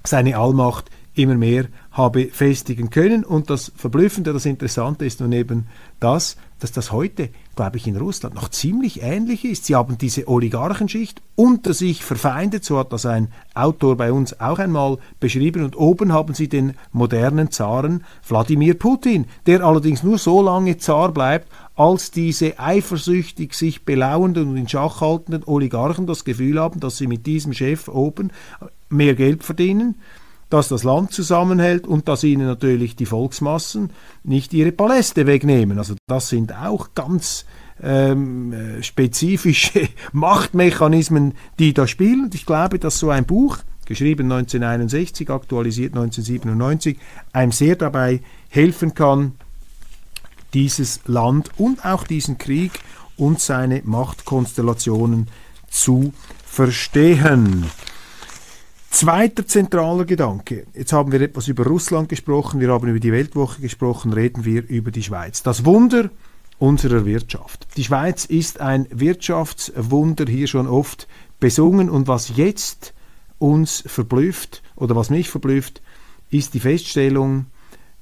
seine 0.05 0.37
Allmacht 0.37 0.91
immer 1.21 1.35
mehr 1.35 1.67
habe 1.93 2.27
festigen 2.27 2.91
können. 2.91 3.25
Und 3.25 3.51
das 3.51 3.73
Verblüffende, 3.77 4.33
das 4.33 4.47
Interessante 4.47 5.05
ist 5.05 5.21
nun 5.21 5.33
eben 5.33 5.67
das, 5.99 6.37
dass 6.61 6.73
das 6.73 6.93
heute, 6.93 7.31
glaube 7.57 7.79
ich, 7.79 7.87
in 7.87 7.97
Russland 7.97 8.35
noch 8.35 8.49
ziemlich 8.51 9.03
ähnlich 9.03 9.45
ist. 9.45 9.65
Sie 9.65 9.75
haben 9.75 9.99
diese 9.99 10.29
Oligarchenschicht 10.29 11.21
unter 11.35 11.75
sich 11.75 12.05
verfeindet, 12.05 12.65
so 12.65 12.79
hat 12.79 12.93
das 12.93 13.07
ein 13.07 13.29
Autor 13.55 13.97
bei 13.97 14.13
uns 14.13 14.39
auch 14.41 14.59
einmal 14.59 14.99
beschrieben. 15.21 15.65
Und 15.65 15.77
oben 15.77 16.13
haben 16.13 16.35
sie 16.35 16.49
den 16.49 16.75
modernen 16.93 17.51
Zaren 17.51 18.05
Wladimir 18.27 18.75
Putin, 18.75 19.27
der 19.47 19.65
allerdings 19.65 20.03
nur 20.03 20.19
so 20.19 20.43
lange 20.43 20.77
Zar 20.77 21.13
bleibt, 21.13 21.49
als 21.77 22.11
diese 22.11 22.59
eifersüchtig 22.59 23.55
sich 23.55 23.85
belauenden 23.85 24.51
und 24.51 24.57
in 24.57 24.69
Schach 24.69 25.01
haltenden 25.01 25.45
Oligarchen 25.47 26.07
das 26.07 26.25
Gefühl 26.25 26.61
haben, 26.61 26.79
dass 26.79 26.99
sie 26.99 27.07
mit 27.07 27.27
diesem 27.27 27.55
Chef 27.55 27.89
oben 27.89 28.33
mehr 28.91 29.15
Geld 29.15 29.45
verdienen 29.45 29.95
dass 30.51 30.69
das 30.69 30.85
Land 30.85 31.13
zusammenhält 31.13 31.87
und 31.87 32.09
dass 32.09 32.25
ihnen 32.25 32.47
natürlich 32.47 32.97
die 32.97 33.07
Volksmassen 33.07 33.93
nicht 34.25 34.53
ihre 34.53 34.73
Paläste 34.73 35.27
wegnehmen. 35.27 35.79
Also 35.79 35.95
das 36.09 36.29
sind 36.29 36.55
auch 36.55 36.89
ganz 36.95 37.47
ähm, 37.83 38.53
äh, 38.53 38.83
spezifische 38.83 39.89
Machtmechanismen, 40.13 41.35
die 41.59 41.73
da 41.73 41.87
spielen. 41.87 42.25
Und 42.25 42.35
ich 42.35 42.45
glaube, 42.45 42.79
dass 42.79 42.99
so 42.99 43.11
ein 43.11 43.25
Buch, 43.25 43.59
geschrieben 43.87 44.31
1961, 44.31 45.31
aktualisiert 45.31 45.95
1997, 45.95 46.99
einem 47.33 47.53
sehr 47.53 47.77
dabei 47.77 48.21
helfen 48.49 48.95
kann, 48.95 49.33
dieses 50.53 51.01
Land 51.07 51.51
und 51.59 51.85
auch 51.85 52.05
diesen 52.05 52.39
Krieg 52.39 52.73
und 53.17 53.41
seine 53.41 53.83
Machtkonstellationen 53.85 55.29
zu 55.71 56.13
verstehen. 56.45 57.67
Zweiter 58.91 59.47
zentraler 59.47 60.05
Gedanke. 60.05 60.67
Jetzt 60.75 60.93
haben 60.93 61.13
wir 61.13 61.21
etwas 61.21 61.49
über 61.49 61.65
Russland 61.65 62.09
gesprochen, 62.09 62.61
wir 62.61 62.71
haben 62.71 62.89
über 62.89 63.01
die 63.01 63.13
Weltwoche 63.13 63.63
gesprochen, 63.63 64.13
reden 64.13 64.45
wir 64.45 64.69
über 64.69 64.91
die 64.91 65.03
Schweiz. 65.03 65.43
Das 65.43 65.65
Wunder 65.65 66.11
unserer 66.59 67.07
Wirtschaft. 67.07 67.69
Die 67.77 67.85
Schweiz 67.85 68.27
ist 68.27 68.61
ein 68.61 68.87
Wirtschaftswunder, 68.91 70.27
hier 70.27 70.49
schon 70.49 70.67
oft 70.67 71.09
besungen 71.39 71.89
und 71.89 72.09
was 72.09 72.37
jetzt 72.37 72.93
uns 73.39 73.83
verblüfft 73.87 74.63
oder 74.77 74.95
was 74.97 75.09
mich 75.09 75.31
verblüfft, 75.31 75.81
ist 76.29 76.53
die 76.53 76.61
Feststellung, 76.61 77.47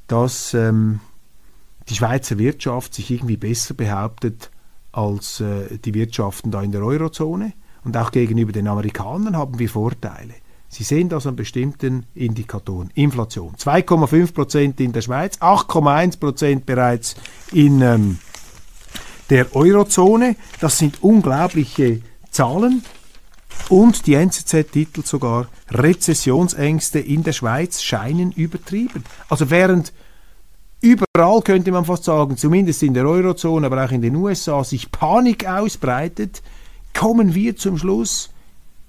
dass 0.09 0.55
ähm, 0.55 1.01
die 1.89 1.95
Schweizer 1.95 2.39
Wirtschaft 2.39 2.95
sich 2.95 3.11
irgendwie 3.11 3.37
besser 3.37 3.75
behauptet 3.75 4.51
als 4.91 5.41
äh, 5.41 5.79
die 5.79 5.95
Wirtschaften 5.95 6.51
da 6.51 6.63
in 6.63 6.73
der 6.73 6.83
Eurozone 6.83 7.53
und 7.85 7.97
auch 7.97 8.11
gegenüber 8.11 8.53
den 8.53 8.67
Amerikanern 8.67 9.37
haben 9.37 9.59
wir 9.59 9.69
Vorteile. 9.69 10.35
Sie 10.69 10.85
sehen 10.85 11.09
das 11.09 11.27
an 11.27 11.35
bestimmten 11.35 12.07
Indikatoren. 12.15 12.91
Inflation 12.95 13.55
2,5 13.57 14.35
Prozent 14.35 14.81
in 14.81 14.93
der 14.93 15.01
Schweiz, 15.01 15.39
8,1 15.39 16.21
Prozent 16.21 16.67
bereits 16.67 17.17
in 17.53 17.81
ähm, 17.81 18.19
der 19.31 19.55
Eurozone. 19.57 20.37
Das 20.61 20.79
sind 20.79 21.03
unglaubliche 21.03 22.03
Zahlen. 22.31 22.85
Und 23.69 24.07
die 24.07 24.15
NZZ 24.15 24.71
titelt 24.71 25.07
sogar, 25.07 25.49
Rezessionsängste 25.71 26.99
in 26.99 27.23
der 27.23 27.33
Schweiz 27.33 27.83
scheinen 27.83 28.33
übertrieben. 28.33 29.05
Also 29.29 29.51
während 29.51 29.93
überall 30.81 31.43
könnte 31.43 31.71
man 31.73 31.85
fast 31.85 32.05
sagen, 32.05 32.37
zumindest 32.37 32.83
in 32.83 32.95
der 32.95 33.07
Eurozone, 33.07 33.67
aber 33.67 33.85
auch 33.85 33.91
in 33.91 34.01
den 34.01 34.17
USA, 34.17 34.65
sich 34.65 34.91
Panik 34.91 35.47
ausbreitet, 35.47 36.43
kommen 36.95 37.35
wir 37.35 37.57
zum 37.57 37.77
Schluss, 37.77 38.31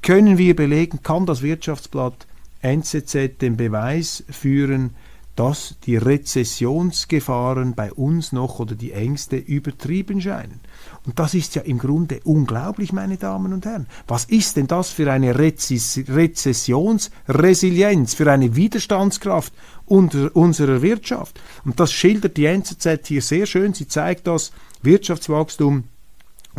können 0.01 0.37
wir 0.37 0.55
belegen, 0.55 1.03
kann 1.03 1.25
das 1.25 1.41
Wirtschaftsblatt 1.41 2.27
NZZ 2.61 3.41
den 3.41 3.57
Beweis 3.57 4.23
führen, 4.29 4.95
dass 5.39 5.75
die 5.85 5.95
Rezessionsgefahren 5.95 7.73
bei 7.73 7.93
uns 7.93 8.33
noch 8.33 8.59
oder 8.59 8.75
die 8.75 8.91
Ängste 8.91 9.37
übertrieben 9.37 10.19
scheinen. 10.19 10.59
Und 11.05 11.17
das 11.17 11.33
ist 11.33 11.55
ja 11.55 11.61
im 11.61 11.77
Grunde 11.77 12.19
unglaublich, 12.25 12.91
meine 12.91 13.15
Damen 13.15 13.53
und 13.53 13.65
Herren. 13.65 13.87
Was 14.05 14.25
ist 14.25 14.57
denn 14.57 14.67
das 14.67 14.89
für 14.89 15.09
eine 15.09 15.39
Rezessionsresilienz, 15.39 18.15
für 18.15 18.29
eine 18.29 18.57
Widerstandskraft 18.57 19.53
unserer 19.85 20.81
Wirtschaft? 20.81 21.39
Und 21.63 21.79
das 21.79 21.93
schildert 21.93 22.35
die 22.35 22.47
NZZ 22.47 23.07
hier 23.07 23.21
sehr 23.21 23.45
schön. 23.45 23.73
Sie 23.73 23.87
zeigt 23.87 24.27
das 24.27 24.51
Wirtschaftswachstum 24.81 25.85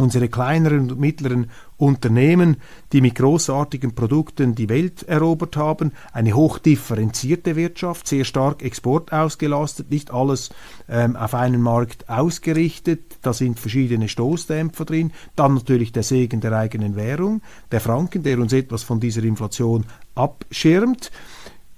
unsere 0.01 0.29
kleineren 0.29 0.91
und 0.91 0.99
mittleren 0.99 1.51
Unternehmen, 1.77 2.57
die 2.93 3.01
mit 3.01 3.15
großartigen 3.15 3.95
Produkten 3.95 4.55
die 4.55 4.69
Welt 4.69 5.03
erobert 5.05 5.57
haben, 5.57 5.93
eine 6.13 6.35
hochdifferenzierte 6.35 7.57
Wirtschaft, 7.57 8.07
sehr 8.07 8.25
stark 8.25 8.63
Export 8.63 9.13
ausgelastet, 9.13 9.91
nicht 9.91 10.11
alles 10.11 10.51
ähm, 10.89 11.17
auf 11.17 11.35
einen 11.35 11.63
Markt 11.63 12.09
ausgerichtet, 12.09 13.19
da 13.23 13.33
sind 13.33 13.59
verschiedene 13.59 14.09
Stoßdämpfer 14.09 14.85
drin, 14.85 15.13
dann 15.37 15.55
natürlich 15.55 15.93
der 15.93 16.03
Segen 16.03 16.41
der 16.41 16.53
eigenen 16.53 16.97
Währung, 16.97 17.43
der 17.71 17.81
Franken, 17.81 18.23
der 18.23 18.39
uns 18.39 18.53
etwas 18.53 18.83
von 18.83 19.01
dieser 19.01 19.23
Inflation 19.25 19.87
abschirmt. 20.15 21.11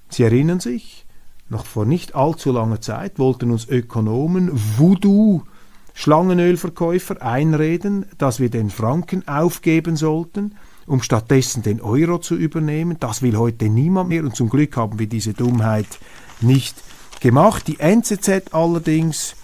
Sie 0.08 0.24
erinnern 0.24 0.60
sich, 0.60 1.06
noch 1.48 1.66
vor 1.66 1.84
nicht 1.84 2.14
allzu 2.14 2.50
langer 2.50 2.80
Zeit 2.80 3.18
wollten 3.18 3.50
uns 3.50 3.68
Ökonomen 3.68 4.50
Voodoo 4.52 5.42
Schlangenölverkäufer 5.94 7.22
einreden, 7.22 8.06
dass 8.18 8.40
wir 8.40 8.50
den 8.50 8.70
Franken 8.70 9.26
aufgeben 9.28 9.96
sollten, 9.96 10.54
um 10.86 11.02
stattdessen 11.02 11.62
den 11.62 11.80
Euro 11.80 12.18
zu 12.18 12.34
übernehmen. 12.34 12.96
Das 12.98 13.22
will 13.22 13.36
heute 13.36 13.68
niemand 13.68 14.08
mehr 14.08 14.24
und 14.24 14.34
zum 14.36 14.48
Glück 14.48 14.76
haben 14.76 14.98
wir 14.98 15.06
diese 15.06 15.32
Dummheit 15.32 15.98
nicht 16.40 16.76
gemacht. 17.20 17.68
Die 17.68 17.78
NZZ 17.78 18.52
allerdings 18.52 19.36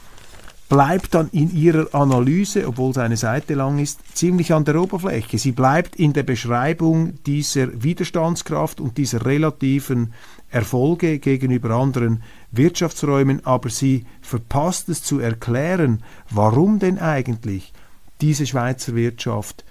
bleibt 0.69 1.15
dann 1.15 1.31
in 1.31 1.55
ihrer 1.55 1.95
Analyse, 1.95 2.67
obwohl 2.69 2.91
es 2.91 2.99
eine 2.99 3.17
Seite 3.17 3.55
lang 3.55 3.79
ist, 3.79 4.01
ziemlich 4.15 4.53
an 4.53 4.65
der 4.65 4.81
Oberfläche. 4.81 5.39
Sie 5.39 5.53
bleibt 5.53 5.97
in 5.97 6.13
der 6.13 6.25
Beschreibung 6.25 7.15
dieser 7.25 7.83
Widerstandskraft 7.83 8.81
und 8.81 8.99
dieser 8.99 9.25
relativen 9.25 10.13
Erfolge 10.51 11.19
gegenüber 11.19 11.71
anderen 11.71 12.23
Wirtschaftsräumen, 12.53 13.45
aber 13.47 13.71
sie 13.71 14.05
verpasst 14.21 14.89
es 14.89 15.03
zu 15.03 15.21
erklären, 15.21 16.03
warum 16.31 16.79
denn 16.79 16.99
eigentlich 16.99 17.73
diese 18.21 18.47
Schweizer 18.47 18.95
Wirtschaft 18.95 19.65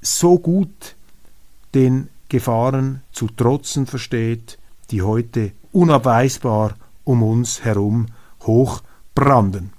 so 0.00 0.38
gut 0.38 0.96
den 1.74 2.08
Gefahren 2.28 3.02
zu 3.12 3.28
trotzen 3.28 3.86
versteht, 3.86 4.58
die 4.90 5.02
heute 5.02 5.52
unabweisbar 5.72 6.74
um 7.04 7.22
uns 7.22 7.64
herum 7.64 8.06
hochbranden. 8.42 9.73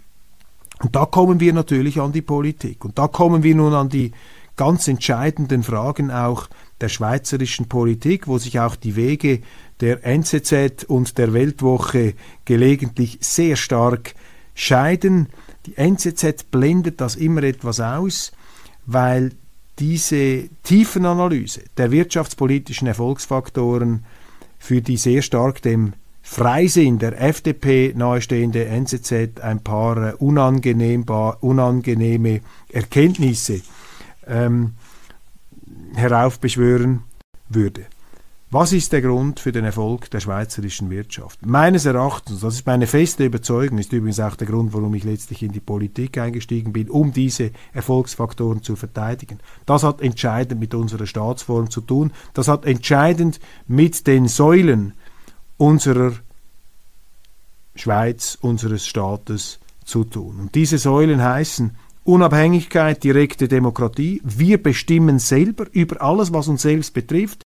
Und 0.86 0.96
da 0.96 1.08
kommen 1.08 1.40
wir 1.40 1.52
natürlich 1.52 2.00
an 2.00 2.12
die 2.12 2.22
Politik. 2.22 2.86
Und 2.86 3.00
da 3.00 3.08
kommen 3.08 3.42
wir 3.42 3.56
nun 3.56 3.74
an 3.74 3.90
die 3.90 4.12
ganz 4.56 4.88
entscheidenden 4.88 5.64
Fragen 5.64 6.12
auch 6.12 6.48
der 6.80 6.90
schweizerischen 6.90 7.68
Politik, 7.68 8.28
wo 8.28 8.38
sich 8.38 8.60
auch 8.60 8.76
die 8.76 8.96
Wege 8.96 9.40
der 9.80 10.06
NZZ 10.06 10.84
und 10.84 11.18
der 11.18 11.34
Weltwoche 11.34 12.14
gelegentlich 12.46 13.18
sehr 13.20 13.56
stark 13.56 14.14
scheiden. 14.54 15.30
Die 15.66 15.76
NZZ 15.76 16.52
blendet 16.52 17.02
das 17.02 17.16
immer 17.16 17.42
etwas 17.42 17.80
aus, 17.80 18.32
weil 18.86 19.32
diese 19.80 20.50
Tiefenanalyse 20.62 21.64
der 21.78 21.90
wirtschaftspolitischen 21.90 22.88
Erfolgsfaktoren, 22.88 24.06
für 24.60 24.84
die 24.84 24.98
sehr 24.98 25.24
stark 25.24 25.64
dem 25.64 25.94
Freisinn 26.28 26.98
der 26.98 27.22
FDP 27.22 27.94
nahestehende 27.96 28.66
NZZ 28.66 29.40
ein 29.42 29.64
paar 29.64 30.10
äh, 30.10 30.14
unangenehme 30.16 32.42
Erkenntnisse 32.68 33.62
ähm, 34.28 34.74
heraufbeschwören 35.94 37.04
würde. 37.48 37.86
Was 38.50 38.74
ist 38.74 38.92
der 38.92 39.02
Grund 39.02 39.40
für 39.40 39.52
den 39.52 39.66
Erfolg 39.66 40.10
der 40.10 40.20
schweizerischen 40.20 40.90
Wirtschaft? 40.90 41.46
Meines 41.46 41.86
Erachtens, 41.86 42.42
das 42.42 42.56
ist 42.56 42.66
meine 42.66 42.88
feste 42.88 43.26
Überzeugung, 43.26 43.78
ist 43.78 43.94
übrigens 43.94 44.20
auch 44.20 44.36
der 44.36 44.48
Grund, 44.48 44.74
warum 44.74 44.96
ich 44.96 45.04
letztlich 45.04 45.44
in 45.44 45.52
die 45.52 45.60
Politik 45.60 46.18
eingestiegen 46.18 46.74
bin, 46.74 46.90
um 46.90 47.14
diese 47.14 47.52
Erfolgsfaktoren 47.74 48.64
zu 48.64 48.76
verteidigen. 48.76 49.40
Das 49.66 49.84
hat 49.84 50.02
entscheidend 50.02 50.60
mit 50.60 50.74
unserer 50.74 51.06
Staatsform 51.06 51.70
zu 51.70 51.82
tun. 51.82 52.12
Das 52.34 52.48
hat 52.48 52.66
entscheidend 52.66 53.40
mit 53.68 54.08
den 54.08 54.28
Säulen 54.28 54.94
unserer 55.58 56.14
Schweiz, 57.76 58.38
unseres 58.42 58.88
Staates 58.88 59.60
zu 59.84 60.04
tun. 60.04 60.40
Und 60.40 60.56
diese 60.56 60.78
Säulen 60.78 61.22
heißen 61.24 61.76
Unabhängigkeit, 62.04 63.04
direkte 63.04 63.48
Demokratie. 63.48 64.22
Wir 64.24 64.62
bestimmen 64.62 65.20
selber 65.20 65.66
über 65.72 66.02
alles, 66.02 66.32
was 66.32 66.48
uns 66.48 66.62
selbst 66.62 66.94
betrifft. 66.94 67.42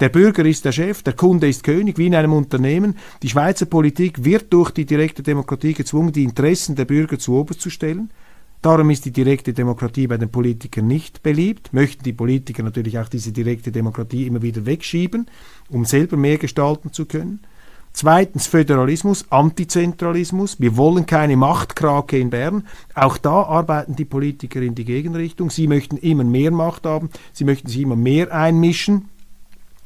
Der 0.00 0.08
Bürger 0.08 0.44
ist 0.44 0.64
der 0.64 0.72
Chef, 0.72 1.04
der 1.04 1.12
Kunde 1.12 1.48
ist 1.48 1.62
König, 1.62 1.98
wie 1.98 2.08
in 2.08 2.16
einem 2.16 2.32
Unternehmen. 2.32 2.96
Die 3.22 3.28
Schweizer 3.28 3.66
Politik 3.66 4.24
wird 4.24 4.52
durch 4.52 4.72
die 4.72 4.84
direkte 4.84 5.22
Demokratie 5.22 5.72
gezwungen, 5.72 6.12
die 6.12 6.24
Interessen 6.24 6.74
der 6.74 6.84
Bürger 6.84 7.18
zu 7.18 7.34
oberst 7.34 7.60
zu 7.60 7.70
stellen. 7.70 8.10
Darum 8.64 8.88
ist 8.88 9.04
die 9.04 9.10
direkte 9.10 9.52
Demokratie 9.52 10.06
bei 10.06 10.16
den 10.16 10.30
Politikern 10.30 10.86
nicht 10.86 11.22
beliebt. 11.22 11.74
Möchten 11.74 12.02
die 12.02 12.14
Politiker 12.14 12.62
natürlich 12.62 12.98
auch 12.98 13.10
diese 13.10 13.30
direkte 13.30 13.70
Demokratie 13.70 14.26
immer 14.26 14.40
wieder 14.40 14.64
wegschieben, 14.64 15.26
um 15.68 15.84
selber 15.84 16.16
mehr 16.16 16.38
gestalten 16.38 16.90
zu 16.90 17.04
können. 17.04 17.40
Zweitens 17.92 18.46
Föderalismus, 18.46 19.26
Antizentralismus. 19.28 20.60
Wir 20.60 20.78
wollen 20.78 21.04
keine 21.04 21.36
Machtkrake 21.36 22.18
in 22.18 22.30
Bern. 22.30 22.66
Auch 22.94 23.18
da 23.18 23.42
arbeiten 23.42 23.96
die 23.96 24.06
Politiker 24.06 24.62
in 24.62 24.74
die 24.74 24.86
Gegenrichtung. 24.86 25.50
Sie 25.50 25.68
möchten 25.68 25.98
immer 25.98 26.24
mehr 26.24 26.50
Macht 26.50 26.86
haben. 26.86 27.10
Sie 27.34 27.44
möchten 27.44 27.68
sich 27.68 27.82
immer 27.82 27.96
mehr 27.96 28.32
einmischen. 28.32 29.10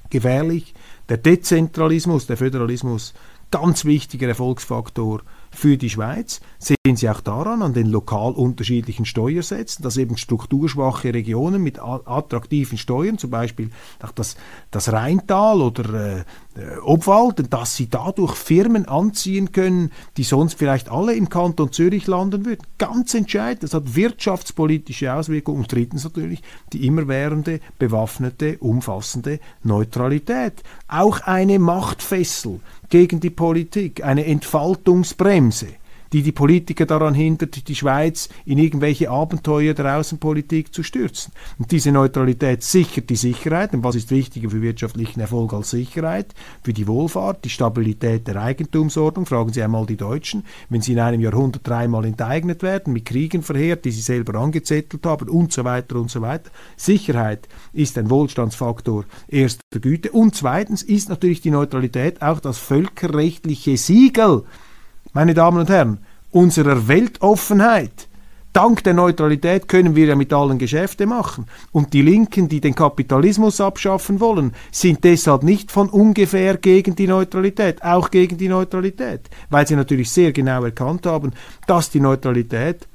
Gefährlich. 0.08 0.72
Der 1.08 1.16
Dezentralismus, 1.16 2.28
der 2.28 2.36
Föderalismus, 2.36 3.12
ganz 3.50 3.84
wichtiger 3.84 4.28
Erfolgsfaktor 4.28 5.22
für 5.50 5.76
die 5.76 5.90
Schweiz 5.90 6.40
sehen 6.58 6.96
Sie 6.96 7.08
auch 7.08 7.20
daran 7.20 7.62
an 7.62 7.72
den 7.72 7.86
lokal 7.86 8.32
unterschiedlichen 8.32 9.04
Steuersätzen, 9.04 9.82
dass 9.82 9.96
eben 9.96 10.16
strukturschwache 10.16 11.14
Regionen 11.14 11.62
mit 11.62 11.78
attraktiven 11.80 12.78
Steuern, 12.78 13.18
zum 13.18 13.30
Beispiel 13.30 13.70
das, 14.14 14.36
das 14.70 14.92
Rheintal 14.92 15.62
oder 15.62 16.18
äh, 16.18 16.24
äh, 16.58 16.78
Obwald, 16.78 17.52
dass 17.52 17.76
sie 17.76 17.88
dadurch 17.88 18.34
Firmen 18.34 18.86
anziehen 18.86 19.52
können, 19.52 19.92
die 20.16 20.24
sonst 20.24 20.54
vielleicht 20.54 20.90
alle 20.90 21.14
im 21.14 21.28
Kanton 21.28 21.72
Zürich 21.72 22.06
landen 22.06 22.44
würden. 22.44 22.66
Ganz 22.78 23.14
entscheidend, 23.14 23.62
das 23.62 23.74
hat 23.74 23.94
wirtschaftspolitische 23.94 25.12
Auswirkungen 25.12 25.60
und 25.60 25.72
drittens 25.72 26.04
natürlich 26.04 26.42
die 26.72 26.86
immerwährende, 26.86 27.60
bewaffnete, 27.78 28.58
umfassende 28.58 29.40
Neutralität. 29.62 30.62
Auch 30.88 31.20
eine 31.20 31.58
Machtfessel 31.58 32.60
gegen 32.88 33.20
die 33.20 33.30
Politik, 33.30 34.02
eine 34.02 34.24
Entfaltungsbremse 34.24 35.68
die 36.12 36.22
die 36.22 36.32
Politiker 36.32 36.86
daran 36.86 37.14
hindert, 37.14 37.68
die 37.68 37.74
Schweiz 37.74 38.28
in 38.44 38.58
irgendwelche 38.58 39.10
Abenteuer 39.10 39.74
der 39.74 39.98
Außenpolitik 39.98 40.74
zu 40.74 40.82
stürzen. 40.82 41.32
Und 41.58 41.70
diese 41.70 41.92
Neutralität 41.92 42.62
sichert 42.62 43.10
die 43.10 43.16
Sicherheit. 43.16 43.74
Und 43.74 43.84
was 43.84 43.94
ist 43.94 44.10
wichtiger 44.10 44.50
für 44.50 44.62
wirtschaftlichen 44.62 45.20
Erfolg 45.20 45.52
als 45.52 45.70
Sicherheit? 45.70 46.34
Für 46.62 46.72
die 46.72 46.86
Wohlfahrt, 46.86 47.44
die 47.44 47.50
Stabilität 47.50 48.26
der 48.26 48.36
Eigentumsordnung. 48.36 49.26
Fragen 49.26 49.52
Sie 49.52 49.62
einmal 49.62 49.86
die 49.86 49.96
Deutschen, 49.96 50.44
wenn 50.68 50.80
sie 50.80 50.92
in 50.92 51.00
einem 51.00 51.20
Jahrhundert 51.20 51.66
dreimal 51.66 52.04
enteignet 52.04 52.62
werden, 52.62 52.92
mit 52.92 53.04
Kriegen 53.04 53.42
verheert, 53.42 53.84
die 53.84 53.90
sie 53.90 54.00
selber 54.00 54.38
angezettelt 54.38 55.04
haben 55.04 55.28
und 55.28 55.52
so 55.52 55.64
weiter 55.64 55.96
und 55.96 56.10
so 56.10 56.20
weiter. 56.20 56.50
Sicherheit 56.76 57.48
ist 57.72 57.98
ein 57.98 58.10
Wohlstandsfaktor 58.10 59.04
erster 59.28 59.80
Güte. 59.80 60.10
Und 60.10 60.34
zweitens 60.34 60.82
ist 60.82 61.08
natürlich 61.08 61.40
die 61.40 61.50
Neutralität 61.50 62.22
auch 62.22 62.40
das 62.40 62.58
völkerrechtliche 62.58 63.76
Siegel 63.76 64.44
meine 65.18 65.34
Damen 65.34 65.58
und 65.58 65.68
Herren, 65.68 65.98
unserer 66.30 66.86
Weltoffenheit. 66.86 68.06
Dank 68.52 68.84
der 68.84 68.94
Neutralität 68.94 69.66
können 69.66 69.96
wir 69.96 70.06
ja 70.06 70.14
mit 70.14 70.32
allen 70.32 70.58
Geschäfte 70.58 71.06
machen. 71.06 71.46
Und 71.72 71.92
die 71.92 72.02
Linken, 72.02 72.48
die 72.48 72.60
den 72.60 72.76
Kapitalismus 72.76 73.60
abschaffen 73.60 74.20
wollen, 74.20 74.52
sind 74.70 75.02
deshalb 75.02 75.42
nicht 75.42 75.72
von 75.72 75.88
ungefähr 75.88 76.56
gegen 76.56 76.94
die 76.94 77.08
Neutralität, 77.08 77.82
auch 77.82 78.12
gegen 78.12 78.38
die 78.38 78.46
Neutralität, 78.46 79.22
weil 79.50 79.66
sie 79.66 79.74
natürlich 79.74 80.08
sehr 80.08 80.30
genau 80.30 80.62
erkannt 80.62 81.04
haben, 81.04 81.32
dass 81.66 81.90
die 81.90 81.98
Neutralität 81.98 82.86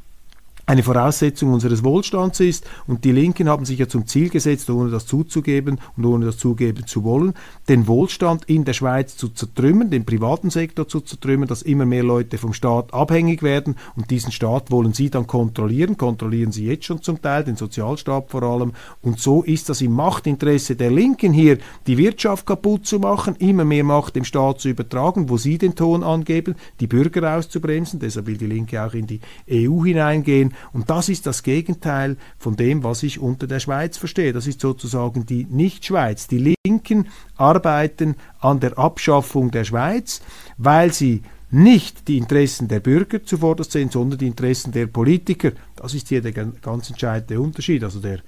eine 0.65 0.83
Voraussetzung 0.83 1.51
unseres 1.51 1.83
Wohlstands 1.83 2.39
ist. 2.39 2.65
Und 2.87 3.03
die 3.03 3.11
Linken 3.11 3.49
haben 3.49 3.65
sich 3.65 3.79
ja 3.79 3.87
zum 3.87 4.07
Ziel 4.07 4.29
gesetzt, 4.29 4.69
ohne 4.69 4.91
das 4.91 5.05
zuzugeben 5.05 5.79
und 5.97 6.05
ohne 6.05 6.25
das 6.25 6.37
zugeben 6.37 6.87
zu 6.87 7.03
wollen, 7.03 7.33
den 7.67 7.87
Wohlstand 7.87 8.45
in 8.45 8.63
der 8.63 8.73
Schweiz 8.73 9.17
zu 9.17 9.29
zertrümmern, 9.29 9.89
den 9.89 10.05
privaten 10.05 10.49
Sektor 10.49 10.87
zu 10.87 11.01
zertrümmern, 11.01 11.47
dass 11.47 11.61
immer 11.61 11.85
mehr 11.85 12.03
Leute 12.03 12.37
vom 12.37 12.53
Staat 12.53 12.93
abhängig 12.93 13.43
werden. 13.43 13.75
Und 13.95 14.09
diesen 14.09 14.31
Staat 14.31 14.71
wollen 14.71 14.93
sie 14.93 15.09
dann 15.09 15.27
kontrollieren, 15.27 15.97
kontrollieren 15.97 16.51
sie 16.51 16.65
jetzt 16.65 16.85
schon 16.85 17.01
zum 17.01 17.21
Teil, 17.21 17.43
den 17.43 17.57
Sozialstaat 17.57 18.29
vor 18.29 18.43
allem. 18.43 18.71
Und 19.01 19.19
so 19.19 19.43
ist 19.43 19.67
das 19.69 19.81
im 19.81 19.91
Machtinteresse 19.91 20.75
der 20.75 20.91
Linken 20.91 21.33
hier, 21.33 21.57
die 21.87 21.97
Wirtschaft 21.97 22.45
kaputt 22.45 22.85
zu 22.85 22.99
machen, 22.99 23.35
immer 23.37 23.65
mehr 23.65 23.83
Macht 23.83 24.15
dem 24.15 24.23
Staat 24.23 24.61
zu 24.61 24.69
übertragen, 24.69 25.29
wo 25.29 25.37
sie 25.37 25.57
den 25.57 25.75
Ton 25.75 26.03
angeben, 26.03 26.55
die 26.79 26.87
Bürger 26.87 27.37
auszubremsen. 27.37 27.99
Deshalb 27.99 28.27
will 28.27 28.37
die 28.37 28.45
Linke 28.45 28.81
auch 28.81 28.93
in 28.93 29.07
die 29.07 29.19
EU 29.51 29.83
hineingehen 29.83 30.52
und 30.71 30.89
das 30.89 31.09
ist 31.09 31.25
das 31.25 31.43
Gegenteil 31.43 32.17
von 32.37 32.55
dem, 32.55 32.83
was 32.83 33.03
ich 33.03 33.19
unter 33.19 33.47
der 33.47 33.59
Schweiz 33.59 33.97
verstehe. 33.97 34.33
Das 34.33 34.47
ist 34.47 34.61
sozusagen 34.61 35.25
die 35.25 35.45
Nicht-Schweiz. 35.49 36.27
Die 36.27 36.55
Linken 36.65 37.07
arbeiten 37.37 38.15
an 38.39 38.59
der 38.59 38.77
Abschaffung 38.77 39.51
der 39.51 39.63
Schweiz, 39.63 40.21
weil 40.57 40.93
sie 40.93 41.23
nicht 41.51 42.07
die 42.07 42.17
Interessen 42.17 42.67
der 42.67 42.79
Bürger 42.79 43.23
zuvorderst 43.23 43.71
sehen, 43.71 43.91
sondern 43.91 44.17
die 44.17 44.27
Interessen 44.27 44.71
der 44.71 44.87
Politiker. 44.87 45.51
Das 45.75 45.93
ist 45.93 46.09
hier 46.09 46.21
der 46.21 46.31
ganz 46.31 46.89
entscheidende 46.89 47.39
Unterschied, 47.39 47.83
also 47.83 47.99
der, 47.99 48.21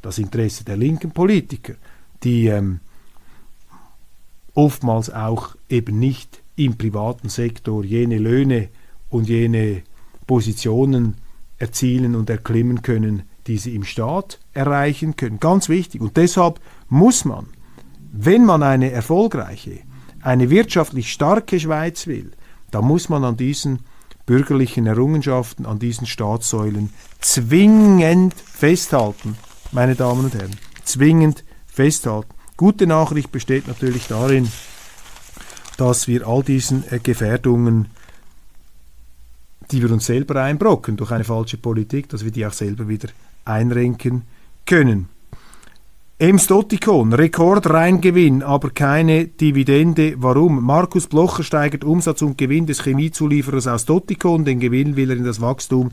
das 0.00 0.18
Interesse 0.18 0.64
der 0.64 0.78
linken 0.78 1.10
Politiker, 1.10 1.74
die 2.24 2.46
ähm, 2.46 2.80
oftmals 4.54 5.10
auch 5.10 5.54
eben 5.68 5.98
nicht 5.98 6.42
im 6.56 6.76
privaten 6.76 7.28
Sektor 7.28 7.84
jene 7.84 8.18
Löhne 8.18 8.68
und 9.10 9.28
jene 9.28 9.82
Positionen 10.26 11.16
erzielen 11.62 12.16
und 12.16 12.28
erklimmen 12.28 12.82
können, 12.82 13.22
die 13.46 13.56
sie 13.56 13.76
im 13.76 13.84
Staat 13.84 14.40
erreichen 14.52 15.14
können. 15.14 15.38
Ganz 15.38 15.68
wichtig. 15.68 16.00
Und 16.00 16.16
deshalb 16.16 16.60
muss 16.88 17.24
man, 17.24 17.46
wenn 18.12 18.44
man 18.44 18.64
eine 18.64 18.90
erfolgreiche, 18.90 19.78
eine 20.20 20.50
wirtschaftlich 20.50 21.12
starke 21.12 21.60
Schweiz 21.60 22.08
will, 22.08 22.32
da 22.72 22.82
muss 22.82 23.08
man 23.08 23.22
an 23.22 23.36
diesen 23.36 23.80
bürgerlichen 24.26 24.86
Errungenschaften, 24.86 25.64
an 25.64 25.78
diesen 25.78 26.06
Staatssäulen 26.06 26.90
zwingend 27.20 28.34
festhalten, 28.34 29.36
meine 29.70 29.94
Damen 29.94 30.24
und 30.24 30.34
Herren, 30.34 30.56
zwingend 30.84 31.44
festhalten. 31.66 32.34
Gute 32.56 32.88
Nachricht 32.88 33.30
besteht 33.30 33.68
natürlich 33.68 34.08
darin, 34.08 34.50
dass 35.76 36.08
wir 36.08 36.26
all 36.26 36.42
diesen 36.42 36.84
äh, 36.90 36.98
Gefährdungen 36.98 37.86
die 39.72 39.82
wir 39.82 39.90
uns 39.90 40.06
selber 40.06 40.42
einbrocken 40.42 40.96
durch 40.96 41.10
eine 41.10 41.24
falsche 41.24 41.56
Politik, 41.56 42.08
dass 42.10 42.24
wir 42.24 42.30
die 42.30 42.46
auch 42.46 42.52
selber 42.52 42.88
wieder 42.88 43.08
einrenken 43.44 44.22
können. 44.66 45.08
Ems 46.18 46.46
Dottikon, 46.46 47.12
Rekordreingewinn, 47.14 48.44
aber 48.44 48.70
keine 48.70 49.26
Dividende. 49.26 50.14
Warum? 50.18 50.64
Markus 50.64 51.08
Blocher 51.08 51.42
steigert 51.42 51.82
Umsatz 51.82 52.22
und 52.22 52.38
Gewinn 52.38 52.66
des 52.66 52.84
Chemiezulieferers 52.84 53.66
aus 53.66 53.86
Dottikon. 53.86 54.44
Den 54.44 54.60
Gewinn 54.60 54.94
will 54.94 55.10
er 55.10 55.16
in 55.16 55.24
das 55.24 55.40
Wachstum 55.40 55.90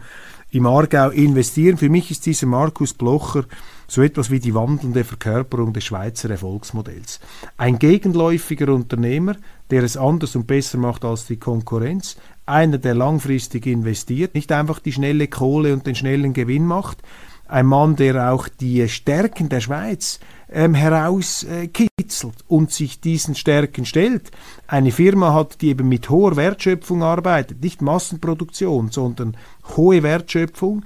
im 0.51 0.67
Aargau 0.67 1.09
investieren. 1.09 1.77
Für 1.77 1.89
mich 1.89 2.11
ist 2.11 2.27
dieser 2.27 2.45
Markus 2.45 2.93
Blocher 2.93 3.45
so 3.89 4.01
etwas 4.01 4.29
wie 4.29 4.39
die 4.39 4.53
wandelnde 4.53 5.03
Verkörperung 5.03 5.73
des 5.73 5.83
Schweizer 5.83 6.29
Erfolgsmodells. 6.29 7.19
Ein 7.57 7.79
gegenläufiger 7.79 8.73
Unternehmer, 8.73 9.35
der 9.71 9.83
es 9.83 9.97
anders 9.97 10.35
und 10.35 10.47
besser 10.47 10.77
macht 10.77 11.03
als 11.03 11.25
die 11.25 11.37
Konkurrenz, 11.37 12.15
einer, 12.45 12.77
der 12.77 12.95
langfristig 12.95 13.65
investiert, 13.65 14.35
nicht 14.35 14.51
einfach 14.51 14.79
die 14.79 14.93
schnelle 14.93 15.27
Kohle 15.27 15.73
und 15.73 15.85
den 15.85 15.95
schnellen 15.95 16.33
Gewinn 16.33 16.65
macht, 16.65 16.99
ein 17.47 17.65
Mann, 17.65 17.95
der 17.95 18.31
auch 18.31 18.47
die 18.47 18.87
Stärken 18.87 19.49
der 19.49 19.59
Schweiz 19.59 20.19
ähm, 20.51 20.75
herauskitzelt 20.75 22.35
und 22.47 22.71
sich 22.71 23.01
diesen 23.01 23.33
Stärken 23.33 23.85
stellt. 23.85 24.29
Eine 24.67 24.91
Firma 24.91 25.33
hat, 25.33 25.61
die 25.61 25.69
eben 25.69 25.89
mit 25.89 26.11
hoher 26.11 26.35
Wertschöpfung 26.35 27.01
arbeitet, 27.01 27.63
nicht 27.63 27.81
Massenproduktion, 27.81 28.91
sondern 28.91 29.35
hohe 29.75 30.03
Wertschöpfung. 30.03 30.85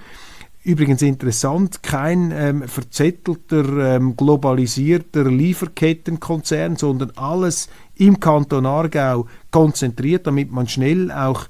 Übrigens 0.65 1.01
interessant, 1.01 1.83
kein 1.83 2.31
ähm, 2.31 2.67
verzettelter, 2.67 3.95
ähm, 3.95 4.15
globalisierter 4.15 5.25
Lieferkettenkonzern, 5.25 6.77
sondern 6.77 7.11
alles 7.17 7.67
im 7.95 8.21
Kanton 8.21 8.65
Aargau 8.65 9.27
konzentriert, 9.51 10.25
damit 10.25 10.53
man 10.53 10.69
schnell 10.69 11.11
auch 11.11 11.47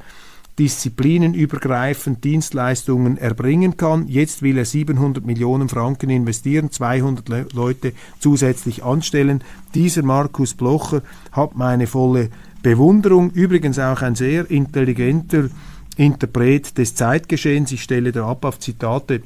disziplinenübergreifend 0.58 2.24
Dienstleistungen 2.24 3.18
erbringen 3.18 3.78
kann. 3.78 4.08
Jetzt 4.08 4.42
will 4.42 4.58
er 4.58 4.66
700 4.66 5.24
Millionen 5.26 5.70
Franken 5.70 6.10
investieren, 6.10 6.72
200 6.72 7.30
Le 7.30 7.46
Leute 7.54 7.94
zusätzlich 8.20 8.84
anstellen. 8.84 9.44
Dieser 9.76 10.04
Markus 10.04 10.56
Blocher 10.56 11.04
hat 11.32 11.56
meine 11.56 11.86
volle 11.86 12.30
Bewunderung. 12.64 13.30
Übrigens 13.32 13.78
auch 13.78 14.02
ein 14.02 14.16
sehr 14.16 14.50
intelligenter 14.50 15.50
Interpret 15.98 16.78
des 16.78 16.96
Zeitgeschehens. 16.96 17.72
Ich 17.72 17.84
stelle 17.84 18.12
da 18.12 18.28
ab 18.28 18.46
auf 18.46 18.60
Zitate 18.60 19.24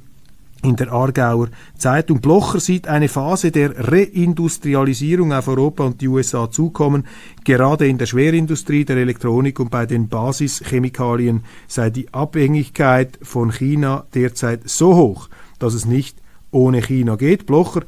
in 0.64 0.76
der 0.76 0.92
Aargauer 0.92 1.50
Zeitung. 1.78 2.20
Blocher 2.20 2.60
sieht 2.60 2.88
eine 2.88 3.10
Phase 3.10 3.52
der 3.52 3.92
Reindustrialisierung 3.92 5.32
auf 5.34 5.48
Europa 5.48 5.86
und 5.86 6.02
die 6.02 6.08
USA 6.08 6.50
zukommen. 6.50 7.06
Gerade 7.44 7.88
in 7.88 7.98
der 7.98 8.08
Schwerindustrie, 8.08 8.86
der 8.86 8.98
Elektronik 8.98 9.60
und 9.60 9.70
bei 9.70 9.86
den 9.86 10.10
Basischemikalien 10.10 11.44
sei 11.68 11.90
die 11.90 12.14
Abhängigkeit 12.14 13.20
von 13.22 13.52
China 13.52 14.06
derzeit 14.14 14.68
so 14.68 14.96
hoch, 14.96 15.30
dass 15.60 15.74
es 15.74 15.86
nicht 15.86 16.18
ohne 16.52 16.82
China 16.82 17.16
geht. 17.16 17.46
Blocher 17.46 17.84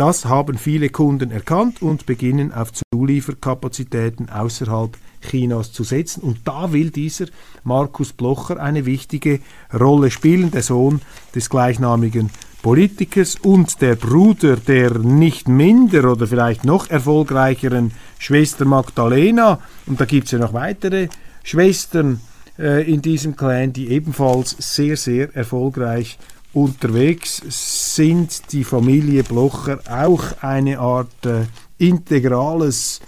das 0.00 0.24
haben 0.24 0.56
viele 0.56 0.88
Kunden 0.88 1.30
erkannt 1.30 1.82
und 1.82 2.06
beginnen 2.06 2.54
auf 2.54 2.70
Zulieferkapazitäten 2.72 4.30
außerhalb 4.30 4.96
Chinas 5.20 5.72
zu 5.72 5.84
setzen. 5.84 6.22
Und 6.22 6.38
da 6.44 6.72
will 6.72 6.90
dieser 6.90 7.26
Markus 7.64 8.12
Blocher 8.12 8.60
eine 8.60 8.86
wichtige 8.86 9.40
Rolle 9.78 10.10
spielen, 10.10 10.50
der 10.50 10.62
Sohn 10.62 11.00
des 11.34 11.50
gleichnamigen 11.50 12.30
Politikers 12.62 13.36
und 13.36 13.80
der 13.80 13.94
Bruder 13.94 14.56
der 14.56 14.98
nicht 14.98 15.48
minder 15.48 16.10
oder 16.10 16.26
vielleicht 16.26 16.64
noch 16.64 16.90
erfolgreicheren 16.90 17.92
Schwester 18.18 18.66
Magdalena. 18.66 19.60
Und 19.86 20.00
da 20.00 20.04
gibt 20.04 20.26
es 20.26 20.32
ja 20.32 20.38
noch 20.38 20.52
weitere 20.52 21.08
Schwestern 21.42 22.20
äh, 22.58 22.90
in 22.90 23.00
diesem 23.00 23.34
Clan, 23.34 23.72
die 23.72 23.88
ebenfalls 23.88 24.56
sehr, 24.58 24.96
sehr 24.96 25.34
erfolgreich 25.34 26.18
unterwegs 26.52 27.42
sind. 27.48 28.52
Die 28.52 28.64
Familie 28.64 29.22
Blocher 29.22 29.80
auch 29.88 30.42
eine 30.42 30.78
Art 30.80 31.24
äh, 31.24 31.46
integrales 31.78 33.00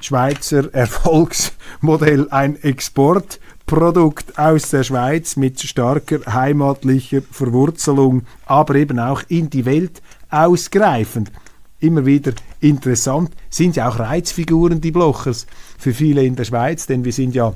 Schweizer 0.00 0.68
Erfolgsmodell, 0.74 2.28
ein 2.30 2.60
Exportprodukt 2.62 4.38
aus 4.38 4.70
der 4.70 4.84
Schweiz 4.84 5.36
mit 5.36 5.60
starker 5.60 6.20
heimatlicher 6.32 7.22
Verwurzelung, 7.30 8.22
aber 8.46 8.74
eben 8.76 8.98
auch 8.98 9.22
in 9.28 9.50
die 9.50 9.64
Welt 9.64 10.02
ausgreifend. 10.30 11.30
Immer 11.78 12.06
wieder 12.06 12.32
interessant, 12.60 13.30
sind 13.50 13.76
ja 13.76 13.88
auch 13.88 13.98
Reizfiguren, 13.98 14.80
die 14.80 14.90
Blochers, 14.90 15.46
für 15.78 15.92
viele 15.92 16.24
in 16.24 16.36
der 16.36 16.44
Schweiz, 16.44 16.86
denn 16.86 17.04
wir 17.04 17.12
sind 17.12 17.34
ja 17.34 17.54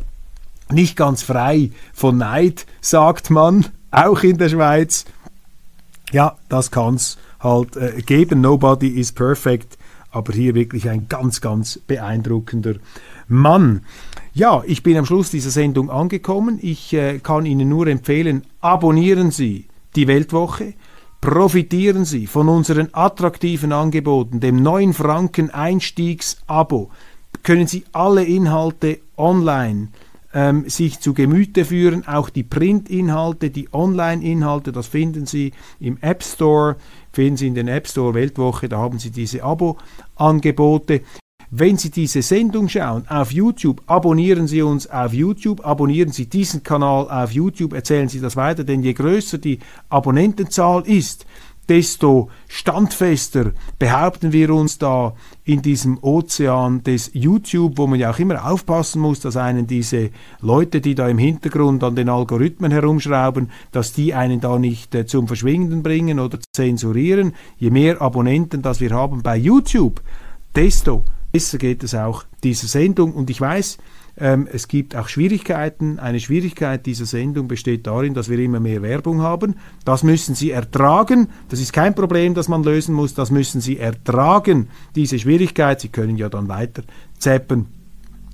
nicht 0.71 0.97
ganz 0.97 1.23
frei 1.23 1.71
von 1.93 2.19
Neid, 2.19 2.67
sagt 2.81 3.31
man, 3.31 3.67
auch 3.91 4.23
in 4.23 4.39
der 4.39 4.49
Schweiz. 4.49 5.05
Ja, 6.13 6.37
das 6.49 6.71
kann 6.71 6.95
es 6.95 7.19
halt 7.41 7.77
äh, 7.77 8.03
geben. 8.03 8.41
Nobody 8.41 8.89
is 8.89 9.13
perfect. 9.13 9.79
Aber 10.11 10.33
hier 10.33 10.55
wirklich 10.55 10.89
ein 10.89 11.09
ganz, 11.09 11.41
ganz 11.41 11.79
beeindruckender 11.79 12.77
Mann. 13.29 13.83
Ja, 14.33 14.63
ich 14.67 14.83
bin 14.83 14.97
am 14.97 15.07
Schluss 15.07 15.31
dieser 15.31 15.51
Sendung 15.51 15.91
angekommen. 15.91 16.59
Ich 16.63 16.93
äh, 16.93 17.19
kann 17.19 17.47
Ihnen 17.47 17.69
nur 17.69 17.87
empfehlen, 17.87 18.45
abonnieren 18.61 19.31
Sie 19.31 19.67
die 19.97 20.09
Weltwoche. 20.09 20.75
Profitieren 21.21 22.05
Sie 22.05 22.27
von 22.27 22.49
unseren 22.49 22.89
attraktiven 22.93 23.73
Angeboten, 23.73 24.41
dem 24.41 24.63
9 24.63 24.95
Franken 24.95 25.51
Einstiegs-Abo. 25.51 26.91
Können 27.43 27.67
Sie 27.67 27.85
alle 27.93 28.25
Inhalte 28.25 29.01
online 29.17 29.89
ähm, 30.33 30.69
sich 30.69 31.01
zu 31.01 31.15
Gemüte 31.15 31.65
führen. 31.65 32.07
Auch 32.07 32.31
die 32.31 32.43
Printinhalte, 32.43 33.51
die 33.51 33.69
Online-Inhalte, 33.73 34.73
das 34.73 34.87
finden 34.87 35.27
Sie 35.27 35.53
im 35.79 35.99
App 36.01 36.23
Store, 36.23 36.77
finden 37.13 37.37
Sie 37.37 37.47
in 37.47 37.55
den 37.55 37.69
App 37.69 37.89
Store 37.89 38.15
Weltwoche, 38.15 38.69
da 38.69 38.79
haben 38.79 38.99
Sie 38.99 39.11
diese 39.11 39.43
Abo-Angebote. 39.43 41.03
Wenn 41.53 41.77
Sie 41.77 41.91
diese 41.91 42.23
Sendung 42.23 42.69
schauen 42.69 43.09
auf 43.09 43.33
YouTube, 43.33 43.83
abonnieren 43.87 44.47
Sie 44.47 44.63
uns 44.63 44.89
auf 44.89 45.13
YouTube, 45.13 45.67
abonnieren 45.67 46.13
Sie 46.13 46.27
diesen 46.27 46.63
Kanal 46.63 47.11
auf 47.11 47.33
YouTube, 47.33 47.73
erzählen 47.73 48.09
Sie 48.09 48.21
das 48.21 48.37
weiter, 48.37 48.63
denn 48.63 48.85
je 48.85 48.93
größer 48.93 49.39
die 49.39 49.59
Abonnentenzahl 49.89 50.87
ist, 50.87 51.27
desto 51.71 52.29
standfester 52.49 53.53
behaupten 53.79 54.33
wir 54.33 54.53
uns 54.53 54.77
da 54.79 55.15
in 55.45 55.63
diesem 55.63 55.99
Ozean 56.03 56.83
des 56.83 57.13
YouTube, 57.15 57.79
wo 57.79 57.87
man 57.87 58.01
ja 58.01 58.11
auch 58.11 58.19
immer 58.19 58.51
aufpassen 58.51 59.01
muss, 59.01 59.21
dass 59.21 59.37
einen 59.37 59.69
diese 59.69 60.11
Leute, 60.41 60.81
die 60.81 60.97
da 60.97 61.09
im 61.09 61.19
Hintergrund 61.19 61.85
an 61.85 61.95
den 61.95 62.09
Algorithmen 62.09 62.73
herumschrauben, 62.73 63.53
dass 63.71 63.93
die 63.93 64.15
einen 64.15 64.41
da 64.41 64.59
nicht 64.59 64.97
äh, 64.97 65.07
zum 65.07 65.29
Verschwinden 65.29 65.85
bringen 65.85 66.19
oder 66.19 66.41
zensurieren. 66.53 67.35
Je 67.57 67.71
mehr 67.71 68.03
Abonnenten 68.03 68.63
das 68.63 68.81
wir 68.81 68.91
haben 68.91 69.23
bei 69.23 69.37
YouTube, 69.37 70.03
desto 70.57 71.05
besser 71.31 71.59
geht 71.59 71.85
es 71.85 71.95
auch 71.95 72.25
dieser 72.43 72.67
Sendung. 72.67 73.13
Und 73.15 73.31
ich 73.31 73.41
weiß, 73.41 73.79
ähm, 74.21 74.47
es 74.53 74.69
gibt 74.69 74.95
auch 74.95 75.09
Schwierigkeiten. 75.09 75.99
Eine 75.99 76.21
Schwierigkeit 76.21 76.85
dieser 76.87 77.07
Sendung 77.07 77.49
besteht 77.49 77.87
darin, 77.87 78.15
dass 78.15 78.29
wir 78.29 78.39
immer 78.39 78.61
mehr 78.61 78.83
Werbung 78.83 79.23
haben. 79.23 79.57
Das 79.85 80.03
müssen 80.03 80.35
Sie 80.35 80.51
ertragen. 80.51 81.29
Das 81.49 81.61
ist 81.61 81.73
kein 81.73 81.95
Problem, 81.95 82.35
das 82.35 82.49
man 82.49 82.63
lösen 82.63 82.95
muss. 82.95 83.15
Das 83.15 83.31
müssen 83.31 83.61
Sie 83.61 83.79
ertragen, 83.79 84.69
diese 84.95 85.19
Schwierigkeit. 85.19 85.81
Sie 85.81 85.89
können 85.89 86.17
ja 86.17 86.29
dann 86.29 86.49
weiter 86.49 86.83
zappen. 87.19 87.80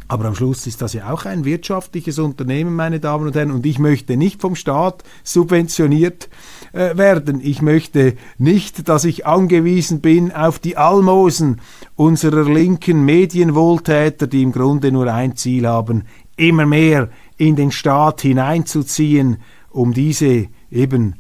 Aber 0.08 0.26
am 0.26 0.36
Schluss 0.36 0.66
ist 0.66 0.82
das 0.82 0.92
ja 0.92 1.10
auch 1.10 1.24
ein 1.24 1.44
wirtschaftliches 1.44 2.20
Unternehmen, 2.20 2.76
meine 2.76 3.00
Damen 3.00 3.26
und 3.26 3.34
Herren, 3.34 3.50
und 3.50 3.66
ich 3.66 3.80
möchte 3.80 4.16
nicht 4.16 4.40
vom 4.40 4.54
Staat 4.54 5.02
subventioniert 5.24 6.28
äh, 6.72 6.96
werden. 6.96 7.40
Ich 7.42 7.60
möchte 7.60 8.14
nicht, 8.38 8.88
dass 8.88 9.04
ich 9.04 9.26
angewiesen 9.26 10.00
bin 10.00 10.30
auf 10.30 10.60
die 10.60 10.76
Almosen 10.76 11.60
unserer 11.96 12.48
linken 12.48 13.04
Medienwohltäter, 13.04 14.28
die 14.28 14.42
im 14.42 14.52
Grunde 14.52 14.92
nur 14.92 15.12
ein 15.12 15.36
Ziel 15.36 15.66
haben, 15.66 16.04
immer 16.36 16.66
mehr 16.66 17.10
in 17.36 17.56
den 17.56 17.72
Staat 17.72 18.20
hineinzuziehen, 18.20 19.38
um 19.70 19.92
diese 19.92 20.46
eben 20.70 21.16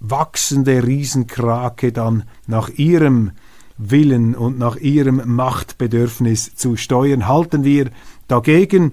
wachsende 0.00 0.86
Riesenkrake 0.86 1.92
dann 1.92 2.24
nach 2.46 2.68
ihrem 2.68 3.32
Willen 3.78 4.34
und 4.34 4.58
nach 4.58 4.76
ihrem 4.76 5.22
Machtbedürfnis 5.24 6.54
zu 6.54 6.76
steuern, 6.76 7.28
halten 7.28 7.64
wir 7.64 7.90
dagegen. 8.26 8.92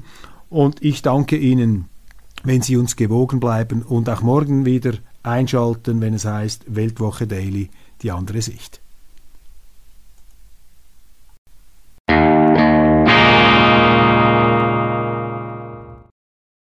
Und 0.50 0.82
ich 0.82 1.02
danke 1.02 1.38
Ihnen, 1.38 1.86
wenn 2.43 2.62
Sie 2.62 2.78
uns 2.78 2.95
gewogen 2.95 3.39
bleiben 3.39 3.82
und 3.82 4.10
auch 4.10 4.21
morgen 4.21 4.65
wieder 4.65 4.93
einschalten, 5.24 6.00
wenn 6.02 6.13
es 6.13 6.26
heißt 6.26 6.76
Weltwoche 6.76 7.28
Daily, 7.28 7.69
die 8.04 8.12
andere 8.12 8.41
Sicht. 8.41 8.80